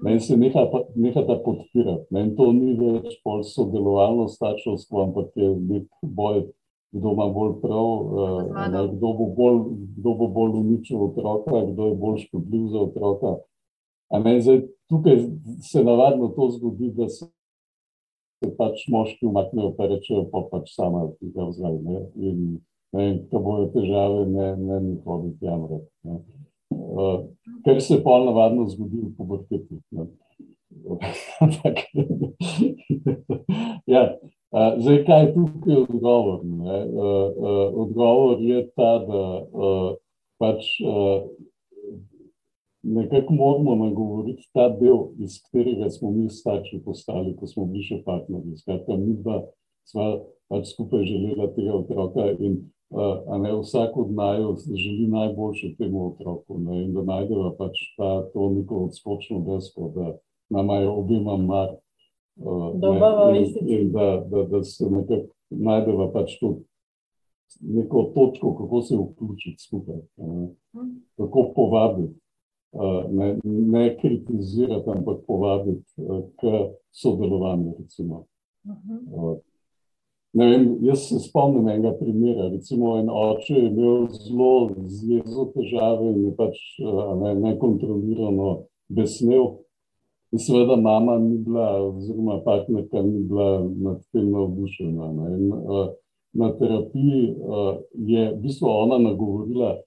[0.00, 0.64] Meni se neha,
[0.96, 2.06] neha ta podpirati.
[2.10, 6.46] Meni to ni več pol sodelovalno starševstvo, ampak je nek boj,
[6.96, 8.38] kdo ima bolj prav, uh,
[8.72, 9.60] ne, kdo, bo bolj,
[9.98, 13.34] kdo bo bolj uničil otroka, kdo je bolj škodljiv za otroka.
[14.10, 15.18] Ne, zdaj, tukaj
[15.62, 17.26] se navadno to zgodi, da se,
[18.58, 21.78] pač moški umaknejo, pa rečejo, pa pač sama tega vzgaj.
[21.84, 22.60] Ne, in
[22.96, 25.88] ne, ko bojo težave, ne, ne nikoli jamrati.
[26.70, 27.20] Uh,
[27.66, 29.74] ker se pa navadno zgodi v puberteti.
[33.94, 34.02] ja,
[34.50, 36.38] uh, zdaj, kaj je tukaj odgovor?
[36.42, 36.68] Uh, uh,
[37.84, 39.94] odgovor je ta, da uh,
[40.42, 41.22] pač uh,
[42.82, 48.02] nekako moramo nagovoriti ta del, iz katerega smo mi starši postali, ko smo bili še
[48.04, 48.56] partnerji.
[48.62, 49.40] Skratka, mi dva
[49.88, 50.10] sva
[50.50, 52.62] pač skupaj želela tega otroka in
[53.26, 58.30] a ne vsak od naju želi najboljše temu otroku ne, in da najdeva pač ta
[58.32, 60.16] to neko odskočno desko, da
[60.50, 61.68] nama je obima mar.
[62.36, 66.56] Uh, ne, in, in da, da, da se nekako najdeva pač to
[67.60, 70.48] neko točko, kako se vključiti skupaj, ne,
[71.16, 72.18] kako povabiti.
[72.72, 76.04] Ne, ne kritizirati, ampak povabiti
[76.38, 77.74] k sodelovanju.
[77.78, 78.24] Recimo.
[79.10, 79.38] Uh,
[80.32, 82.48] Vem, jaz se spomnim enega primera.
[82.48, 86.60] Recimo, en oče je imel zelo zelo težave in je pač
[87.22, 88.52] ne, nekontrolirano
[88.88, 89.48] besnel.
[90.30, 95.10] In seveda, mama ni bila, oziroma partnerka ni bila nad tem navdušena.
[95.34, 95.88] In, uh,
[96.38, 99.80] na terapiji uh, je v bistvu ona nagovorila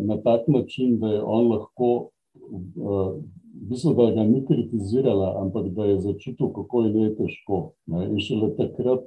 [0.00, 3.18] na tak način, da je on lahko, uh,
[3.58, 7.60] v bistvu, da ga ni kritizirala, ampak da je začutil, kako je ne težko.
[7.86, 8.06] Ne?
[8.10, 9.06] In šele takrat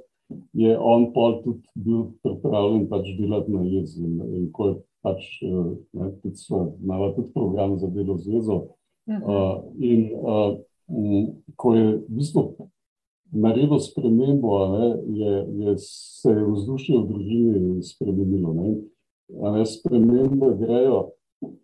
[0.54, 4.04] je on pol tudi bil pripravljen pač delati na jezi.
[4.04, 8.38] In, in ko je pač, eh, ne, tudi so, imala tudi program za delo z
[8.38, 8.62] jezo.
[9.12, 10.54] Uh, in uh,
[11.60, 12.44] ko je v bistvu
[13.32, 18.54] naredil spremembo, ne, je, je se je vzdušje v družini spremenilo.
[18.54, 18.76] Ne.
[19.32, 21.12] Ne, spremembe grejo,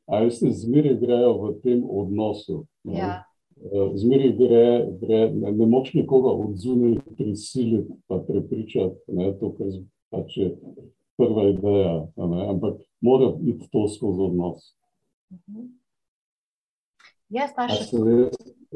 [0.07, 2.63] a veste, zmeri grejo v tem odnosu.
[2.87, 2.97] Ne.
[2.97, 3.11] Ja.
[3.57, 4.65] Eh, zmeri gre,
[5.01, 9.71] gre ne, ne moč nekoga od zunaj prisiliti, pa prepričati, je to, kar
[10.13, 10.49] pač je
[11.17, 14.69] prva ideja, ne, ampak mora iti to skozi odnos.
[17.33, 17.89] Jaz pa še.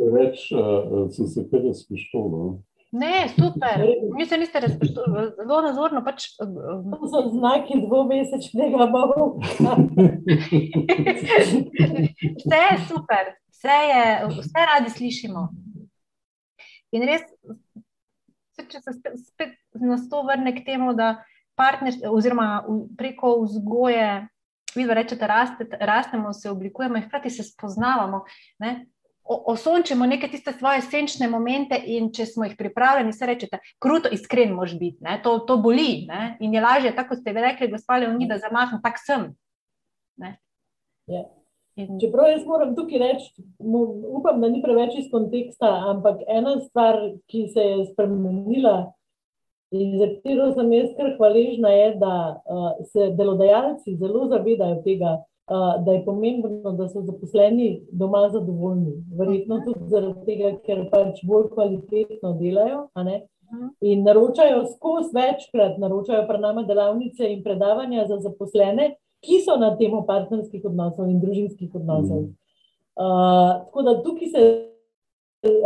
[0.01, 2.57] Več uh, sem se kar razpištol.
[2.91, 3.85] Ne, super.
[4.15, 6.03] Mi se niste razpištoli, zelo nazorno.
[6.03, 9.15] Pač, to so znaki dvomesečnega boga.
[12.41, 15.49] Vse je super vse, je, vse radi slišimo.
[16.91, 17.23] In res,
[18.57, 21.21] če se spet, nas to vrne k temu, da
[21.59, 22.63] partner, oziroma
[22.97, 24.27] preko vzgoje,
[24.75, 28.23] vi rečete, raste, rastemo, se oblikujemo in hkrati se spoznavamo.
[28.63, 28.87] Ne?
[29.31, 34.51] Osončimo neke tiste svoje senčne momente, in če smo jih pripravljeni, se rečete, kruto, iskren,
[34.57, 36.05] mož biti, to, to boli.
[36.09, 36.35] Ne?
[36.43, 39.29] In je lažje, tako ste vi rekli, gospod Leonid, da zamahnem, tak sem.
[40.19, 40.35] Yeah.
[41.07, 41.23] Ja.
[42.01, 46.99] Čeprav jaz moram tukaj reči, upam, da ni preveč iz konteksta, ampak ena stvar,
[47.31, 48.91] ki se je spremenila
[49.71, 55.21] in za katero sem jaz kar hvaležna, je, da uh, se delodajalci zelo zavedajo tega,
[55.51, 58.93] uh, da je pomembno, da so zaposleni doma zadovoljni.
[59.17, 62.87] Verjetno tudi zaradi tega, ker pač bolj kvalitetno delajo.
[63.83, 69.73] In naročajo skozi večkrat, naročajo pri nama delavnice in predavanja za zaposlene, ki so na
[69.77, 72.29] temo partnerskih odnosov in družinskih odnosov.
[72.95, 74.45] Uh, tako da tukaj se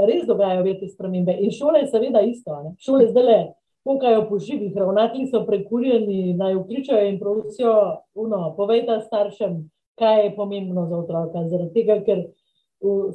[0.08, 1.38] res dogajajo velike spremembe.
[1.39, 2.58] In šole je seveda isto.
[2.63, 2.74] Ne?
[2.80, 3.39] Šole zdaj le
[3.86, 7.74] pokajo po živih, ravnatelji so prekurjeni, naj vključajo in prosijo,
[8.15, 9.60] uno, povejte staršem,
[9.99, 11.47] kaj je pomembno za otroka.
[11.49, 12.25] Zaradi tega, ker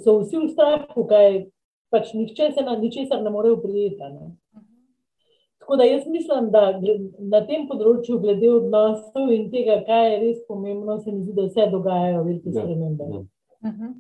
[0.05, 1.47] so vsi v strahu, kaj
[1.91, 4.11] pač nihče se na ničesar ne more uprijeti.
[5.61, 6.63] Tako da jaz mislim, da
[7.19, 11.49] na tem področju, glede odnosov in tega, kaj je res pomembno, se mi zdi, da
[11.53, 13.11] se dogajajo velike ja, spremembe.
[13.11, 13.21] Ja.
[13.69, 13.93] Mhm.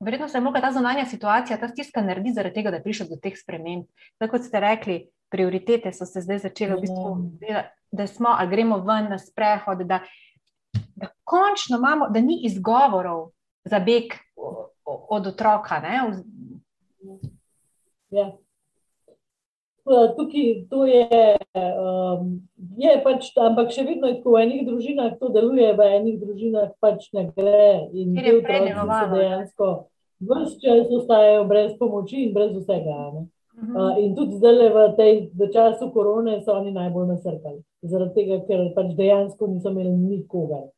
[0.00, 3.18] Verjetno se lahko ta zunanja situacija, ta stiska naredi zaradi tega, da je prišel do
[3.20, 3.84] teh sprememb.
[4.18, 4.96] Tako kot ste rekli,
[5.30, 7.10] prioritete so se zdaj začele v bistvu,
[7.48, 7.66] ja.
[7.92, 10.00] da smo ali gremo ven na sprehod, da,
[11.00, 13.30] da končno imamo, da ni izgovorov
[13.64, 14.14] za beg
[14.84, 15.80] od otroka.
[15.80, 16.00] Ne?
[18.10, 18.30] Ja.
[20.16, 22.40] Tukaj to je, um,
[22.78, 26.68] je pač, ampak še vedno je tako, v enih družinah to deluje, v enih družinah
[26.84, 27.88] pač ne gre.
[27.96, 29.70] In ti otroci se dejansko
[30.20, 32.98] vse čas ostajajo brez pomoči in brez vsega.
[33.08, 33.92] Uh -huh.
[33.92, 38.40] uh, in tudi zdaj v, tej, v času korone so oni najbolj nasrkali, zaradi tega,
[38.46, 40.68] ker pač dejansko niso imeli nikogar.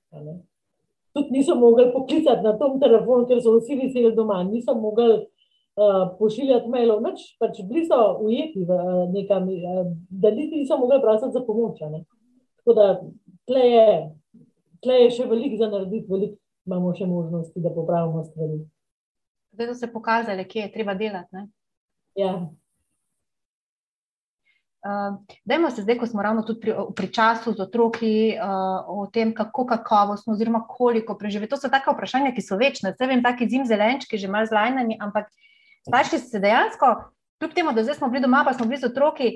[1.13, 6.05] Tudi niso mogli poklicati na tom telefonu, ker so vsi viseli doma, niso mogli uh,
[6.19, 11.01] pošiljati mailov, noč pač bili so ujeti v uh, nekam, uh, da niti niso mogli
[11.01, 11.83] prositi za pomoč.
[12.63, 12.87] Tako da
[13.49, 13.89] tle je,
[14.83, 18.63] tle je še veliko za narediti, veliko imamo še možnosti, da popravimo stvari.
[19.53, 21.29] Zdaj so se pokazali, kje je treba delati.
[21.37, 21.49] Ne?
[22.17, 22.35] Ja.
[24.83, 25.15] Uh,
[25.45, 29.31] dajmo se zdaj, ko smo ravno tudi pri, pri času z otroki, uh, o tem,
[29.35, 31.51] kako kakovostno, oziroma koliko preživeti.
[31.51, 32.91] To so take vprašanja, ki so večne.
[32.91, 35.31] Vse vem, taki zim zelenčki, že malo zlajnani, ampak
[35.87, 36.91] starši se dejansko,
[37.39, 39.31] kljub temu, da zdaj smo bili doma, pa smo bili z otroki,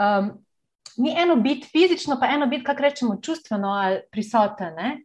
[0.00, 0.32] um,
[0.96, 5.04] ni eno biti fizično, pa eno biti, kako rečemo, čustveno ali prisoten.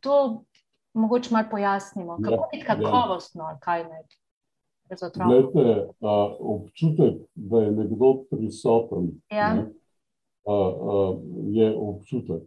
[0.00, 0.44] To
[0.94, 2.74] mogoče malo pojasnimo, kako ja, biti ja.
[2.74, 4.02] kakovostno ali kaj naj.
[4.88, 9.54] Glede, a, občutek, da je nekdo prisoten, ja.
[9.54, 9.66] ne,
[10.46, 11.16] a, a,
[11.50, 12.42] je občutek.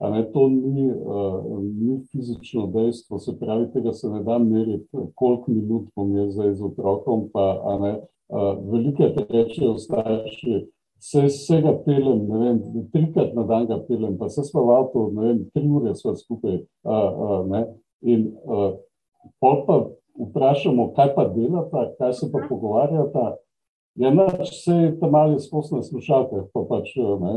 [0.00, 1.42] Ne, to ni, a,
[1.80, 6.54] ni fizično dejstvo, se pravi, tega se ne da meriti, koliko minut bom jaz zdaj
[6.54, 7.28] z otrokom.
[7.32, 7.92] Pa, ne,
[8.28, 10.64] a, velike rečejo starši,
[10.98, 15.04] se vsega pelem, ne vem, trikrat na dan ga pelem, pa se smo v avtu,
[15.14, 16.62] ne vem, tri ure sva skupaj.
[16.84, 17.64] A, a, ne,
[18.02, 18.72] in a,
[19.42, 19.52] pa
[20.18, 23.36] vprašamo, kaj pa delata, kaj se pa pogovarjata.
[23.98, 27.34] Je naš vse tam ali spostne slušalke, pa pač ne,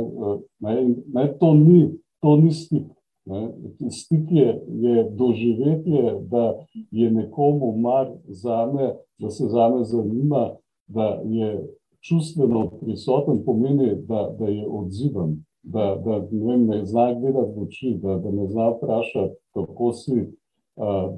[0.60, 1.90] ne, ne, to ni,
[2.22, 2.90] to ni stik.
[3.26, 3.50] Ne.
[3.90, 6.58] Stik je, je doživetje, da
[6.92, 10.50] je nekomu mar za me, da se za me zanima,
[10.88, 11.68] da je
[12.02, 17.64] čustveno prisoten, pomeni, da, da je odziven, da, da ne, vem, ne zna gledati v
[17.64, 20.26] oči, da, da ne zna vprašati, kako si,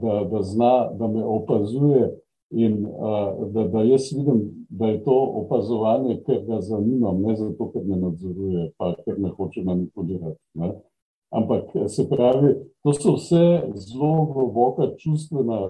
[0.02, 2.12] da, da zna, da me opazuje
[2.52, 2.84] in
[3.54, 7.98] da, da jaz vidim, da je to opazovanje, ker ga zanimam, ne zato, ker me
[7.98, 10.40] nadzoruje, pa ker me hoče manipulirati.
[10.54, 10.74] Ne.
[11.34, 15.70] Ampak se pravi, to so vse zelo globoka čustvena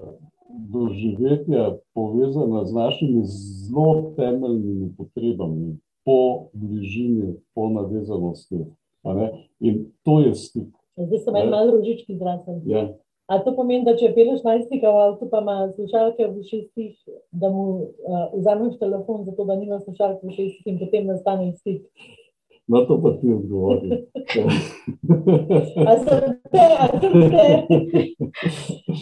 [0.72, 8.64] doživetja, povezana z našimi zelo temeljnimi potrebami po bližini, po navezanosti.
[9.60, 10.68] In to je stik.
[10.96, 12.60] Zdaj sem malo rožički zraven.
[12.66, 12.92] Ja.
[13.26, 16.92] A to pomeni, da če peleš najstnika v avtu, pa ima slušalke v šestih,
[17.32, 21.86] da mu uh, vzameš telefon, zato da nima slušalke v šestih in potem nastane stik.
[22.68, 23.88] Na to pa ti odgovori.
[25.88, 27.46] a sem te, a sem te.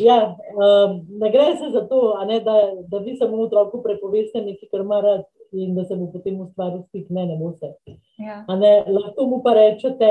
[0.03, 2.57] Ja, um, ne gre se za to, ne, da,
[2.91, 6.83] da vi samo otroku prepoveste nekaj, kar ima rad in da se mu potem ustvari
[6.89, 7.11] stik.
[7.11, 7.75] Ne, ne bo se.
[8.23, 8.43] Ja.
[8.55, 10.11] Ne, lahko mu pa rečete,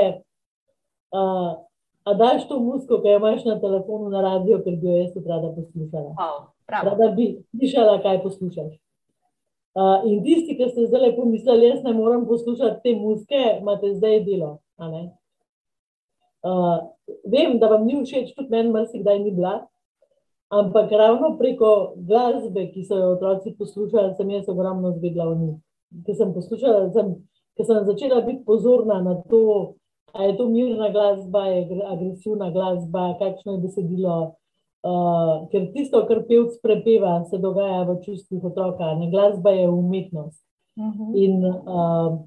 [1.16, 1.52] uh,
[2.04, 5.12] A daš to muziko, ki jo imaš na telefonu, na radio, ker bi jo jaz
[5.26, 6.14] rada poslušala.
[6.18, 8.72] Oh, rada bi slišala, kaj poslušaš.
[9.72, 14.18] Uh, in tisti, ki ste zdaj pomislili, jaz ne morem poslušati te muzike, imate zdaj
[14.26, 14.58] delo.
[16.42, 16.90] Uh,
[17.24, 19.60] vem, da vam ni všeč, tudi meni, marsikdaj ni bila.
[20.52, 25.54] Ampak ravno preko glasbe, ki so jo otroci poslušali, sem jaz ogromno zvedla o njih.
[26.04, 27.14] Ker sem poslušala, sem,
[27.56, 29.78] ker sem začela biti pozorna na to,
[30.12, 34.34] Ali je to mirna glasba, je agresivna glasba, kakšno je besedilo.
[34.82, 40.42] Uh, ker tisto, kar pevc prepeva, se dogaja v čustvih otroka, ne glasba je umetnost.
[40.76, 41.02] Uh Mhm.
[41.02, 41.24] -huh.
[41.24, 42.18] In uh,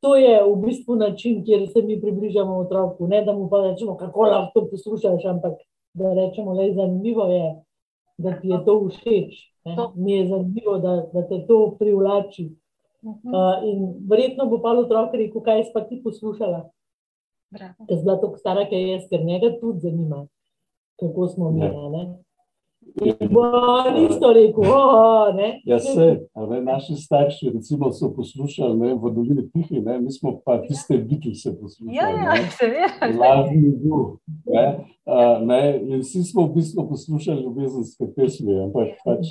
[0.00, 3.06] to je v bistvu način, kjer se mi približamo otroku.
[3.06, 5.52] Ne da mu pa rečemo, kako lahko to poslušaš, ampak
[5.94, 7.62] da rečemo, da je zanimivo, je,
[8.18, 9.32] da ti je to všeč.
[9.64, 9.76] Ne?
[9.94, 12.50] Mi je zanimivo, da, da te to privlači.
[13.04, 13.78] Uh, in
[14.08, 16.64] verjetno bo pa otrok rekel, kaj si pa ti poslušala.
[17.54, 20.26] Ker je bila tako stara, ker je jaz, ker njega tudi zanima,
[21.00, 21.68] kako smo mi.
[23.94, 25.60] Nisto rekel, oh, ne.
[25.64, 30.40] Ja, se, ne, naši starši recimo, so poslušali ne, v dolini Tihi, ne, mi smo
[30.44, 31.96] pa tiste biti se poslušali.
[31.96, 33.20] Ja, ja, seveda.
[33.20, 34.16] Lažni duh.
[34.46, 39.26] Ne, uh, ne, in vsi smo v bistvu poslušali ljubezenske pesmi, ampak pač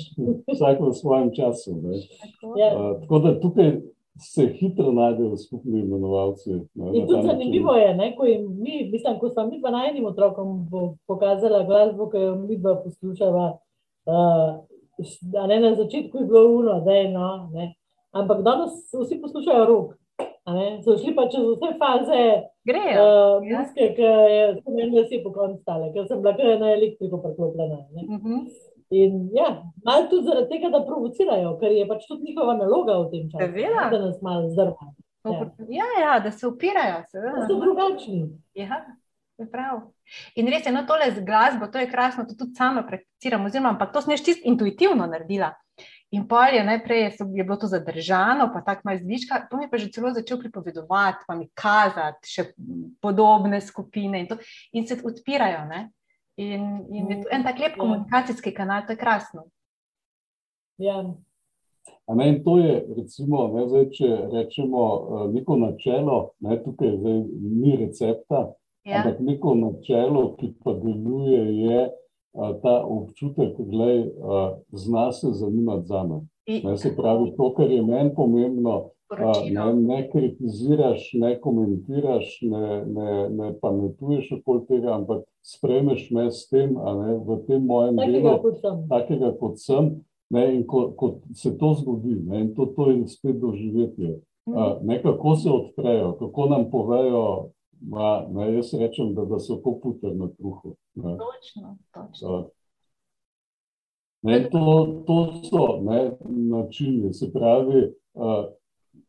[0.52, 1.74] vsak v svojem času.
[1.82, 1.98] Ne.
[2.60, 2.70] Ja.
[2.76, 3.72] Uh, tako da tukaj
[4.18, 6.50] se hitro najdejo skupni imenovalci.
[6.74, 10.68] Ne, In tudi zanimivo je, ne, ko, mi, mislim, ko smo mi pa najnim otrokom
[11.06, 13.58] pokazali glasbo, ki jo mi dva poslušava.
[14.06, 17.50] Uh, ne, na začetku je bilo uno, da je no.
[17.52, 17.74] Ne.
[18.12, 19.94] Ampak danes vsi poslušajo rok.
[20.84, 22.22] So šli pa čez vse faze,
[22.64, 23.02] grejo.
[23.02, 24.44] Uh, muske, ki je
[24.76, 27.82] meni vsi po koncu stale, ker sem bila na elektriko preklopljena.
[27.92, 28.40] Uh -huh.
[28.90, 33.10] In ja, malo tudi zaradi tega, da provocirajo, ker je pač tudi njihova naloga v
[33.10, 33.88] tem času, Seveda.
[33.90, 34.92] da nas malo zdrma.
[35.26, 35.40] Ja.
[35.68, 37.02] Ja, ja, da se upirajo.
[37.12, 38.28] Da so drugačni.
[38.54, 38.84] Ja,
[39.38, 39.80] je prav.
[40.38, 43.74] In res je, no, tole z glasbo, to je krasno, to tudi sama prakticiram, oziroma,
[43.74, 45.50] ampak to jaz čisto intuitivno naredila.
[46.14, 47.02] In pol je najprej
[47.34, 51.26] je bilo to zadržano, pa tako malo zviška, pa mi pa že celo začel pripovedovati,
[51.26, 52.44] pa mi kazati še
[53.02, 54.38] podobne skupine in, to,
[54.72, 55.66] in se odpirajo.
[55.66, 55.90] Ne?
[56.36, 57.80] In, in je to en tak lep ja.
[57.80, 59.46] komunikacijski kanal, to je krasno.
[60.78, 61.14] Ja.
[62.14, 67.76] Ne, to je, recimo, ne, zdaj, če rečemo uh, neko načelo, ne, tukaj zdaj, ni
[67.80, 68.42] recepta,
[68.84, 69.00] ja.
[69.00, 75.86] ampak neko načelo, ki pa deluje, je uh, ta občutek, da uh, zna se zanimati
[75.86, 76.20] za me.
[76.46, 78.76] Ne, se pravi, to, kar je meni pomembno,
[79.10, 86.30] uh, ne, ne kritiziraš, ne komentiraš, ne, ne, ne pametuješ okoli tega, ampak spremeš me
[86.30, 88.36] s tem, ne, v tem mojem delu,
[88.90, 89.94] takega kot sem.
[90.30, 94.16] Ne, in ko, ko se to zgodi, ne, in to, to je spet doživetje,
[94.50, 97.52] uh, nekako se odprejo, kako nam povejo.
[97.76, 100.72] Ma, ne, jaz rečem, da, da so kot puter na kruhu.
[100.96, 102.46] Točno, točno.
[104.24, 107.82] Ne, to, to so ne, načini, se pravi,
[108.14, 108.48] uh,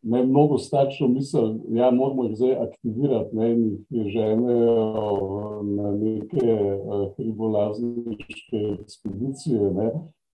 [0.01, 5.91] ne, mnogo staršev misli, da ja, moramo jih zdaj aktivirati ne, in jih ženejo na
[5.91, 9.71] neke uh, hribolazniške ekspedicije.
[9.73, 9.91] Ne.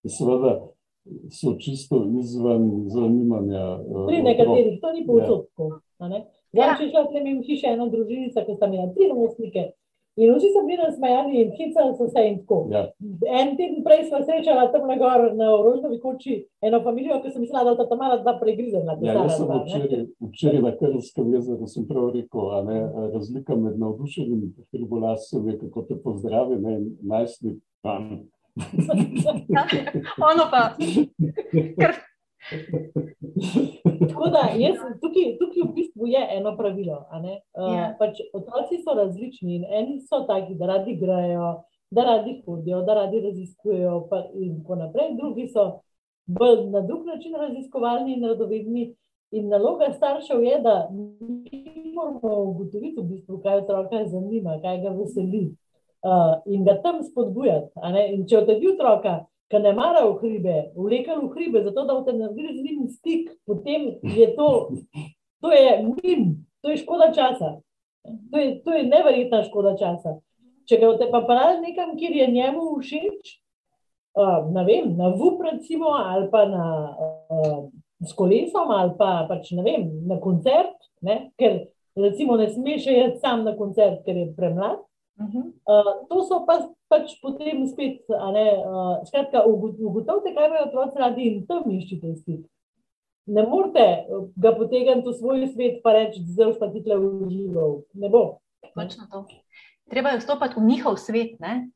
[0.07, 0.59] Seveda
[1.31, 3.79] so čisto izven zanimanja.
[3.87, 5.79] Uh, Pri nekaterih to ni povsod tako.
[6.53, 6.75] Ja.
[6.77, 9.71] Če šla sem jim hiše eno družinico, ki sta imela tri namestnike.
[10.15, 12.67] In vsi so bili nasmejani in hicali so se in tako.
[12.71, 12.83] Ja.
[13.39, 17.41] En teden prej smo srečali tam na gor na Rožnovi koči eno familijo, ki sem
[17.41, 18.97] mislila, da sta tam mala dva pregrizena.
[19.01, 22.79] Ja, jaz sem včeraj, včeraj na Krlskem jezeru sem prav rekel, a ne,
[23.15, 28.29] razlika med navdušenim hribolasom je, kako te pozdravi, ne, najstnik, tam.
[30.29, 30.63] ono pa.
[34.09, 37.05] Tako da, jaz, tukaj, tukaj v bistvu je eno pravilo.
[37.11, 37.29] Uh,
[37.75, 37.95] ja.
[37.99, 42.93] pač otroci so različni in eni so taki, da radi igrajo, da radi hodijo, da
[42.93, 43.95] radi raziskujejo,
[44.33, 45.15] in tako naprej.
[45.17, 45.79] Drugi so
[46.25, 48.93] bolj na drug način raziskovalni in radovedni.
[49.33, 50.89] In naloga staršev je, da
[51.95, 55.45] moramo ugotoviti, v bistvu, kaj otroka zanima, kaj ga veseli.
[56.03, 57.71] Uh, in ga tam spodbujati.
[58.13, 59.23] In če odedi otroka,
[59.53, 63.29] ki ne mara v hribe, vlekel v hribe, zato da boste naredili z njim stik,
[63.45, 64.49] potem je to,
[65.41, 67.59] to je mim, to je škoda časa.
[68.31, 70.17] To je, to je neverjetna škoda časa.
[70.65, 73.35] Če ga boste pa parali nekam, kjer je njemu všeč,
[74.17, 76.65] uh, vem, na VUP, recimo, ali pa na,
[76.97, 77.69] uh,
[78.03, 80.75] s kolesom, ali pa pač, vem, na koncert,
[81.05, 81.29] ne?
[81.37, 81.67] ker
[81.99, 84.81] recimo ne smeš iti sam na koncert, ker je premlad.
[85.19, 85.45] Uh -huh.
[85.45, 91.21] uh, to so pa, pač potem spet, ne, uh, skratka, ugotovite, kaj imajo otroci radi
[91.21, 92.41] in tam iščite stik.
[93.25, 94.05] Ne morete
[94.35, 97.81] ga potegniti v svoj svet, pa reči, da zdaj pa ti tle užival.
[97.93, 98.39] Ne bo.
[98.75, 99.25] Točno to.
[99.89, 101.39] Treba je vstopati v njihov svet.
[101.39, 101.69] Ne?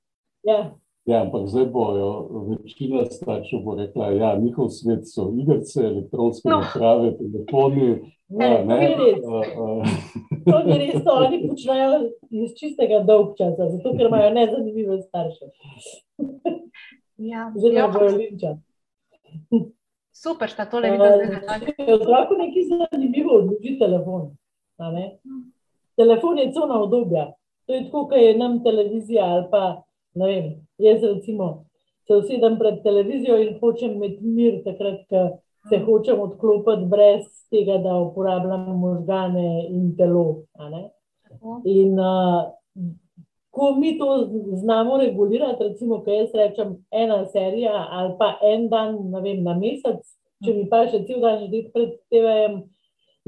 [0.44, 0.74] Ja.
[1.08, 2.10] Ja, ampak zdaj bojo
[2.50, 6.60] večina staršev bo rekla, da ja, njihov svet so igrice, elektronske no.
[6.60, 8.17] naprave, telefoni.
[8.30, 8.78] Ja, ne, ne,
[10.44, 11.92] to ni res, to oni počnejo
[12.30, 15.48] iz čistega dolgčasa, zato ker imajo nezanimive starše.
[17.18, 17.88] Ja, Zelo ja.
[17.88, 18.58] bojo linča.
[20.12, 21.58] Super, sta tole videla.
[21.64, 24.28] Če otroku nekaj zanimivo odloži telefon.
[25.98, 27.30] Telefon je cona obdobja.
[27.68, 29.64] To je tako, kot je nam televizija ali pa
[30.18, 30.46] ne vem,
[30.78, 31.66] jaz recimo
[32.08, 35.24] se usedem pred televizijo in hočem imeti mir, takrat, ko
[35.70, 40.44] se hočem odklopiti brez tega, da uporabljam možgane in telo.
[41.66, 42.48] In uh,
[43.52, 44.30] ko mi to
[44.62, 50.02] znamo regulirati, recimo, ko jaz rečem ena serija ali pa en dan vem, na mesec,
[50.46, 52.62] če mi pa še cel dan živeti pred TV-jem.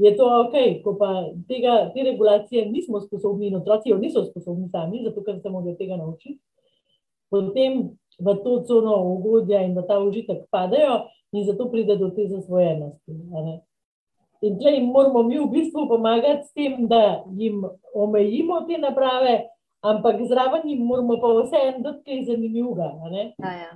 [0.00, 0.54] Je to ok,
[0.84, 1.10] ko pa
[1.48, 5.76] tega, te regulacije nismo sposobni, in otroci jo niso sposobni sami, zato ker se morajo
[5.76, 6.40] tega naučiti
[7.30, 12.28] potem v to cono ugodja in v ta užitek padajo, in zato pride do te
[12.28, 13.12] zasvojenosti.
[14.40, 17.64] In tle jim moramo mi v bistvu pomagati s tem, da jim
[17.94, 19.50] omejimo te naprave,
[19.84, 22.88] ampak zraven jim moramo pa vseeno dati kaj zanimivega.
[23.38, 23.72] Ja, ja.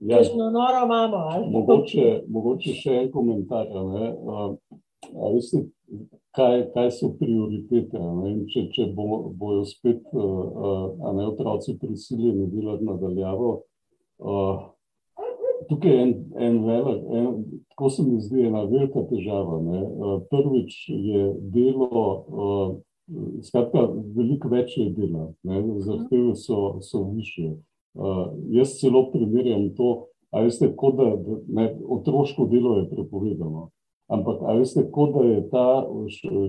[0.00, 1.18] Ja, noro imamo.
[1.50, 3.68] Mogoče, mogoče še en komentar.
[3.68, 4.54] Uh,
[5.34, 5.66] veste,
[6.36, 8.00] kaj, kaj so prioritete.
[8.48, 13.52] Če, če bo, bojo spet uh, ne, otroci prisiljeni delati nadaljavo.
[14.20, 14.64] Uh,
[15.70, 17.26] tukaj je en, en velik, en,
[17.70, 19.58] tako se mi zdi, ena velika težava.
[19.62, 22.72] Uh, prvič je delo, uh,
[23.46, 25.30] skratka, veliko več je dela,
[25.78, 27.54] zahteve so, so više.
[27.94, 31.08] Uh, jaz celo primerjam to, a veste, kot da
[31.48, 33.70] ne, otroško delo je prepovedano.
[34.10, 35.66] Ampak, ali veste, kot da je ta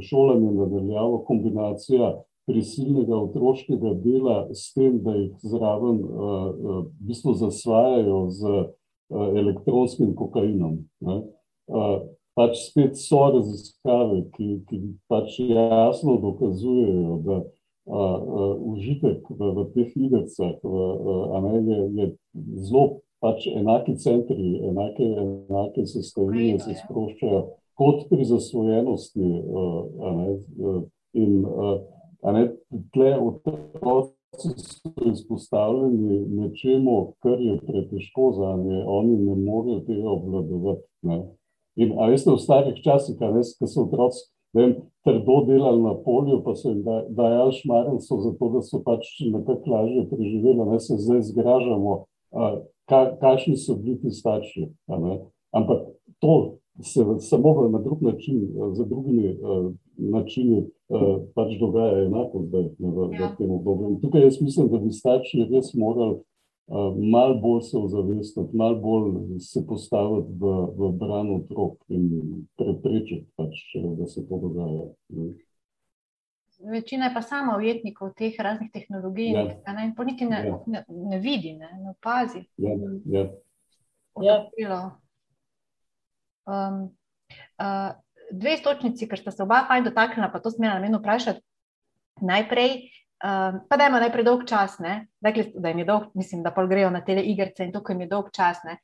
[0.02, 2.16] šolanje nadaljavo kombinacija
[2.50, 8.62] prisilnega otroškega dela s tem, da jih zraven uh, v bistvu zasvajajo z
[9.12, 10.82] elektronskim kokainom.
[12.38, 14.82] Pač spet so raziskave, ki, ki
[15.12, 17.42] pač jasno dokazujejo, da
[17.92, 22.06] a, a, užitek v, v teh igricah je, je
[22.70, 27.42] zelo pač enaki centri, enake, enake sestavine se sproščajo
[27.82, 29.28] kot pri zasvojenosti.
[30.08, 30.32] A ne,
[31.20, 31.44] in
[32.22, 32.48] a ne,
[32.94, 34.50] tle otroci so
[35.12, 40.88] izpostavljeni nečemu, kar je pretežko za nje, oni ne morejo tega obvladovati.
[41.02, 41.24] Ne.
[41.76, 45.94] In a veste, v starih časih, a veste, ko so otroci vem, trdo delali na
[46.06, 50.98] polju, pa so jim dajali šmarenco, zato da so pač nekako lažje preživeli, ne se
[51.00, 51.96] zdaj zgražamo,
[52.90, 54.68] ka, kakšni so bili ti starši.
[55.52, 55.88] Ampak
[56.20, 62.64] to se samo na drug način, za drugimi uh, načini uh, pač dogaja enako zdaj
[62.80, 63.28] v, ja.
[63.28, 64.00] v tem obdobju.
[64.02, 66.22] Tukaj jaz mislim, da bi starši res morali
[67.12, 70.46] malo bolj se ozavestiti, malo bolj se postaviti v,
[70.78, 72.10] v bran otrok in
[72.56, 73.64] preprečiti, pač,
[73.98, 74.88] da se to dogaja.
[76.72, 79.44] Večina je pa sama ujetnikov teh raznih tehnologij, ja.
[79.74, 80.60] ne, in pa niti ne, ja.
[80.68, 82.46] ne, ne vidi, ne, ne opazi.
[82.58, 83.28] Ja, ja.
[84.22, 85.01] Ja.
[86.50, 86.82] Um,
[87.62, 87.92] uh,
[88.32, 91.44] dve stočnici, ker ste se oba fajn dotaknila, pa to smela namen vprašati.
[92.22, 94.80] Najprej, Um, pa da ima najprej dolg čas,
[95.22, 98.02] Rekli, da jim je dolg, mislim, da pa grejo na te igrice in ko jim
[98.02, 98.58] je dolg čas.
[98.66, 98.78] Um,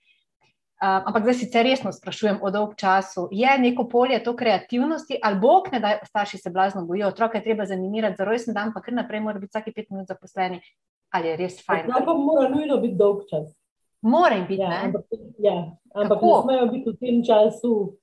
[1.09, 3.29] ampak zdaj sicer resno sprašujem o dolg času.
[3.31, 7.65] Je neko polje to kreativnosti, ali bog ne da, starši se blazno bojijo, otroke treba
[7.65, 10.61] zanimirati za rojsten dan, pa kar naprej mora biti vsake pet minut zaposleni.
[11.09, 11.89] Ali je res fajn?
[11.89, 13.56] Ja, pa mora nujno biti dolg čas.
[14.01, 14.81] Mora biti, ja?
[14.85, 15.05] Ampak,
[15.39, 17.97] ja, ampak ne smejo biti v tem času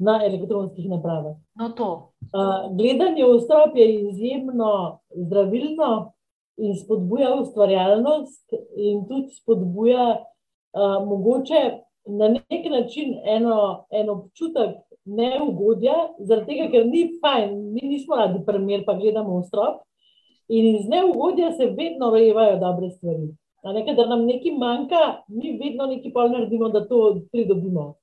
[0.00, 1.36] na elektronskih napravah.
[1.58, 2.12] No, to.
[2.32, 6.12] Uh, gledanje v strop je izjemno zdravilno
[6.56, 11.60] in spodbuja ustvarjalnost, in tudi spodbuja uh, mogoče
[12.06, 18.40] na nek način eno, en občutek neugodja, zaradi tega, ker ni fajn, mi nismo radi
[18.46, 19.82] primer, pa gledamo v strop.
[20.48, 23.28] In iz neugodja se vedno rojevajo dobre stvari.
[23.64, 27.94] Nekaj, da nam nekaj manjka, mi vedno nekaj pol naredimo, da to pridobimo.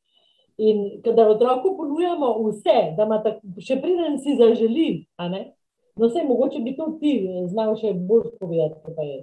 [0.58, 6.62] In kadar otroku ponujamo vse, da ima tako, še preden si zaželi, no, vse mogoče
[6.66, 7.14] bi to ti
[7.50, 9.20] znal še bolj povedati, kot pa je.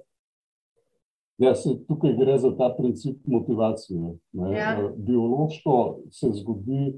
[1.42, 4.14] Ja, se, tukaj gre za ta princip motivacije.
[4.54, 4.76] Ja.
[4.96, 5.78] Biološko
[6.10, 6.92] se zgodi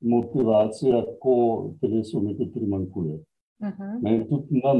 [0.00, 1.36] motivacija, ko
[1.80, 3.18] telesu nekaj primankuje.
[3.60, 4.02] Uh -huh.
[4.02, 4.78] ne, tudi nam,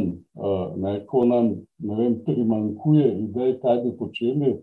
[0.76, 1.46] ne, ko nam
[1.78, 4.56] vem, primankuje idej, kaj bi počeli,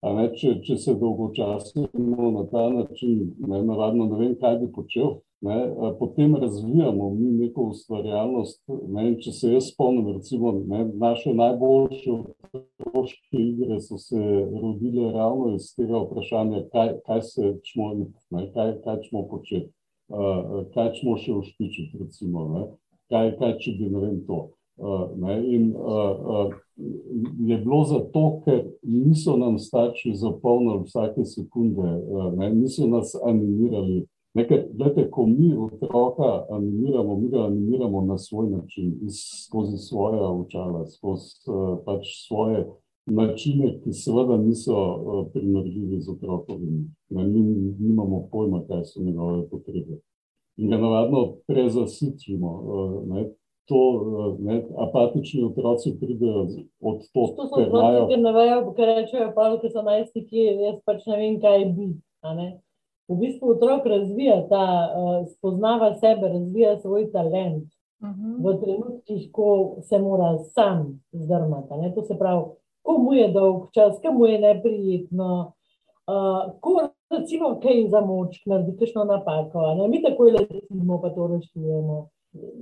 [0.00, 5.18] Ne, če, če se dolgočasimo na ta način, ne, navadno, ne vem, kaj bi počel,
[5.44, 5.56] ne,
[5.98, 8.62] potem razvijamo mi neko ustvarjalnost.
[8.96, 14.16] Ne, če se jaz spomnim, recimo, ne, naše najboljše otroške igre so se
[14.62, 17.92] rodile ravno iz tega vprašanja, kaj, kaj se čmo,
[18.32, 19.68] ne, kaj, kaj čmo početi,
[20.08, 22.64] uh, kaj čmo še ušpičiti, recimo, ne,
[23.10, 24.48] kaj, kaj če bi, ne vem, to.
[24.80, 26.52] Uh, ne, in uh, uh,
[27.44, 34.06] je bilo zato, ker niso nam starši zapolnili vsake sekunde, uh, ne, niso nas animirali.
[34.34, 38.94] Nekaj, gledajte, ko mi otroka animiramo, mi ga animiramo na svoj način,
[39.46, 42.64] skozi svoje očala, skozi uh, pač svoje
[43.06, 46.86] načine, ki seveda niso uh, primerljivi z otrokovimi.
[47.10, 47.42] Mi
[47.78, 50.00] nimamo pojma, kaj so njegove potrebe.
[50.60, 52.50] In ga navadno prezasičimo.
[52.50, 53.30] Uh,
[53.70, 53.80] to,
[54.38, 56.46] eh, ne, apatični otroci pridejo
[56.80, 60.80] od to, to so otroci, ki ne vejo, kaj rečejo, pa ki so najstniki, jaz
[60.84, 61.88] pač ne vem, kaj bi.
[63.10, 67.70] V bistvu otrok razvija ta, uh, spoznava sebe, razvija svoj talent
[68.02, 68.34] uh mhm.
[68.34, 68.42] -huh.
[68.42, 71.94] v trenutkih, ko se mora sam zdrmati.
[71.94, 72.44] To se pravi,
[72.82, 75.52] ko mu je dolg čas, ko mu je neprijetno,
[76.10, 79.88] uh, ko recimo kaj za moč, naredi kakšno napako, ne?
[79.88, 82.08] mi takoj letimo, pa to rešujemo.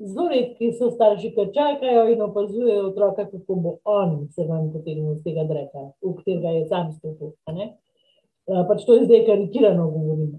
[0.09, 5.13] Zelo redki so starši, ki čakajo in opazujejo otroka, kako bo on se vam potegnil
[5.13, 7.35] iz tega dreka, v katerega je sam stopil.
[8.69, 10.31] Pač to je zdaj karikirano govorim.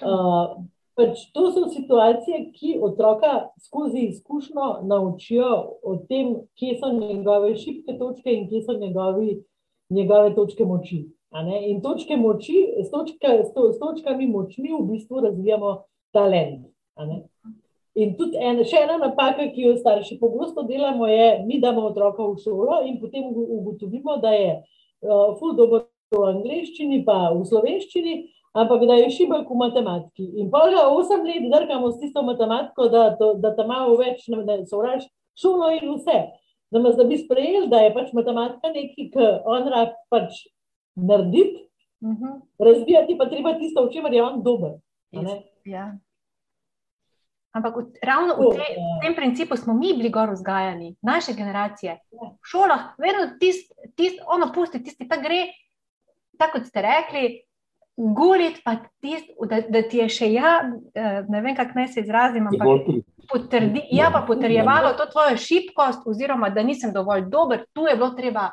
[0.00, 0.56] Uh,
[0.96, 5.50] pač to so situacije, ki otroka skozi izkušnjo naučijo
[5.82, 9.42] o tem, kje so njegove šibke točke in kje so njegovi,
[9.92, 11.04] njegove točke moči.
[11.34, 15.72] In točke moči, s, točka, s, to, s točkami močmi v bistvu razvijamo
[16.14, 16.70] talent.
[17.96, 22.22] In tudi en, še ena napaka, ki jo starši pogosto delamo, je, mi damo otroka
[22.22, 28.16] v šolo in potem ugotovimo, da je uh, ful dobro v angleščini, pa v slovenščini,
[28.56, 30.26] ampak da je šibek v matematiki.
[30.40, 34.28] In pa ga osem let drgamo s tisto matematiko, da, to, da tam malo več
[34.32, 36.20] ne sovraž šolo in vse.
[36.74, 40.44] Namaz, da bi sprejeli, da je pač matematika nekaj, kar on rad pač
[40.96, 41.66] narediti,
[42.00, 42.40] Uh -huh.
[42.58, 44.70] Razvijati pa treba tisto, v čemer je on dober.
[45.16, 45.42] a ne?
[45.64, 45.98] Ja.
[47.52, 48.98] Ampak v, ravno v, te, ja.
[48.98, 51.98] v tem principu smo mi bili gor vzgajani, naše generacije.
[52.12, 55.46] V šolah, vedno tisti, tist, ono pusti, tisti, ta gre,
[56.38, 57.42] tako kot ste rekli,
[57.96, 62.00] gulit, pa tisti, da, da ti je še ja, eh, ne vem, kako naj se
[62.00, 62.68] izrazim, ampak
[63.32, 68.10] potrdi, ja, pa potrjevalo to tvojo šibkost, oziroma da nisem dovolj dober, tu je bilo
[68.10, 68.50] treba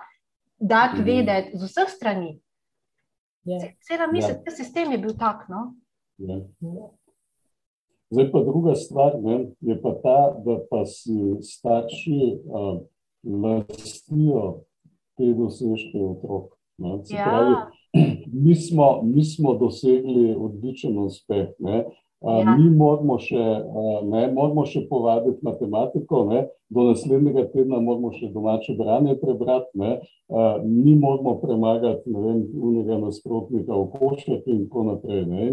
[0.64, 1.06] dati Mhm.
[1.06, 2.40] vedeti z vseh strani.
[3.44, 3.60] Ja.
[3.82, 4.42] Cela misel, Ja.
[4.42, 5.50] ta sistem je bil tak.
[5.50, 5.76] No?
[6.18, 6.36] Ja.
[6.62, 6.88] Ja.
[8.10, 11.12] Zdaj pa druga stvar ne, je pa ta, da pa si
[11.42, 12.78] starši uh,
[13.26, 14.64] lastijo
[15.18, 16.54] te dosežke otrok.
[16.78, 17.04] Ne.
[17.04, 17.72] Se pravi, Ja,
[18.44, 21.48] mi smo, mi smo dosegli odličen uspeh.
[21.60, 21.86] Ne.
[22.24, 22.56] A, Ja.
[22.58, 26.46] Mi moramo še, a, ne, moramo še povaditi matematiko, ne.
[26.74, 29.98] do naslednjega tedna moramo še domače branje prebrati, ne.
[30.32, 35.26] A, mi moramo premagati ne vem, unega nasprotnika v košarki in tako naprej.
[35.28, 35.50] Ne.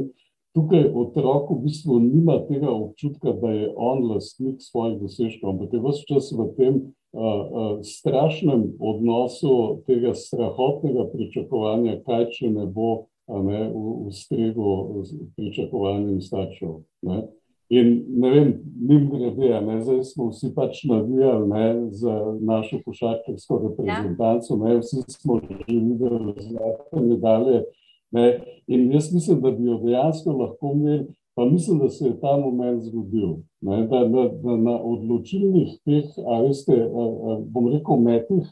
[0.54, 5.82] Tukaj otrok v bistvu nima tega občutka, da je on lastnik svojih dosežkov, ampak je
[5.84, 12.90] vse čas v tem uh, uh, strašnem odnosu tega strahotnega pričakovanja, kaj če ne bo
[12.94, 16.80] a ne, v, v stregu z pričakovanjem staršev.
[17.02, 17.22] Ne.
[17.70, 18.48] In ne vem,
[18.88, 25.04] njim grede, ne, zdaj smo vsi pač navijali ne, za našo košarkarsko reprezentanco, ne, vsi
[25.06, 27.62] smo že videli zlate medalje.
[28.10, 32.20] Ne, in jaz mislim, da bi jo dejansko lahko imeli, pa mislim, da se je
[32.20, 33.36] ta moment zgodil.
[33.60, 38.50] Ne, da, da, da na odločilnih teh, a veste, a, a, bom rekel, metih,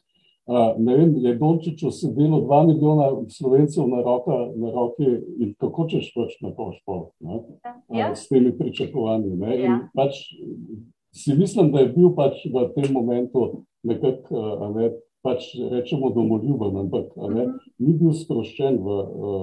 [0.78, 5.04] ne vem, je Dončiću sedelo dva milijona slovencev na, roka, na roki
[5.38, 8.14] in kako češ pač na to šport, ne, a, ja.
[8.16, 9.36] s temi pričakovanji.
[9.36, 9.88] Ne, in Ja.
[9.94, 10.14] pač
[11.12, 14.40] si mislim, da je bil pač v tem momentu nekako,
[14.74, 14.90] ne,
[15.22, 17.52] pač rečemo domoljuben, ampak ne, Mhm.
[17.78, 18.86] ni bil sproščen v,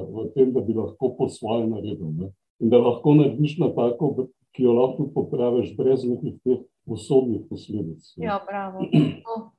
[0.08, 2.12] v tem, da bi lahko po svoje naredil.
[2.14, 2.32] Ne?
[2.60, 8.02] In da lahko narediš napako, ki jo lahko popraviš, brez nekih teh usodnih posledic.
[8.18, 8.26] ne.
[8.26, 8.80] Ja, bravo.
[9.26, 9.52] To,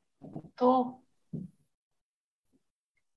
[0.59, 0.71] to,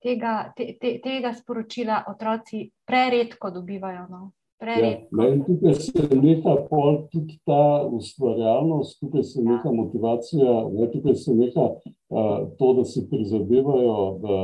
[0.04, 4.06] tega, te, te, tega sporočila otroci preredko dobivajo.
[4.10, 4.30] No.
[4.60, 5.16] Ja, Preredko.
[5.16, 11.16] ne, in tukaj se neha pol tudi ta ustvarjalnost, tukaj se neha motivacija, ne, tukaj
[11.16, 14.40] se neha uh, to, da si prizadevajo, da,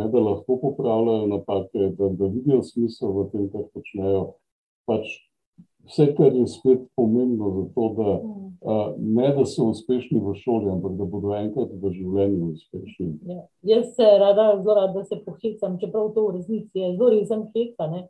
[0.00, 4.24] ne, da lahko popravljajo napake, da, da vidijo smisel v tem, kar počnejo.
[4.90, 5.14] Pač
[5.88, 10.70] vse, kar je spet pomembno za to, da uh, ne da so uspešni v šoli,
[10.70, 13.12] ampak da bodo enkrat v življenju uspešni.
[13.28, 13.44] Ja.
[13.74, 17.90] Jaz se rada, zelo rada se pohecam, čeprav to v resnici je zelo resen heca.
[17.90, 18.08] ne.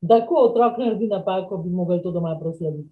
[0.00, 2.90] Da, ko otrok naredi napako, bi mogli to doma proslaviti.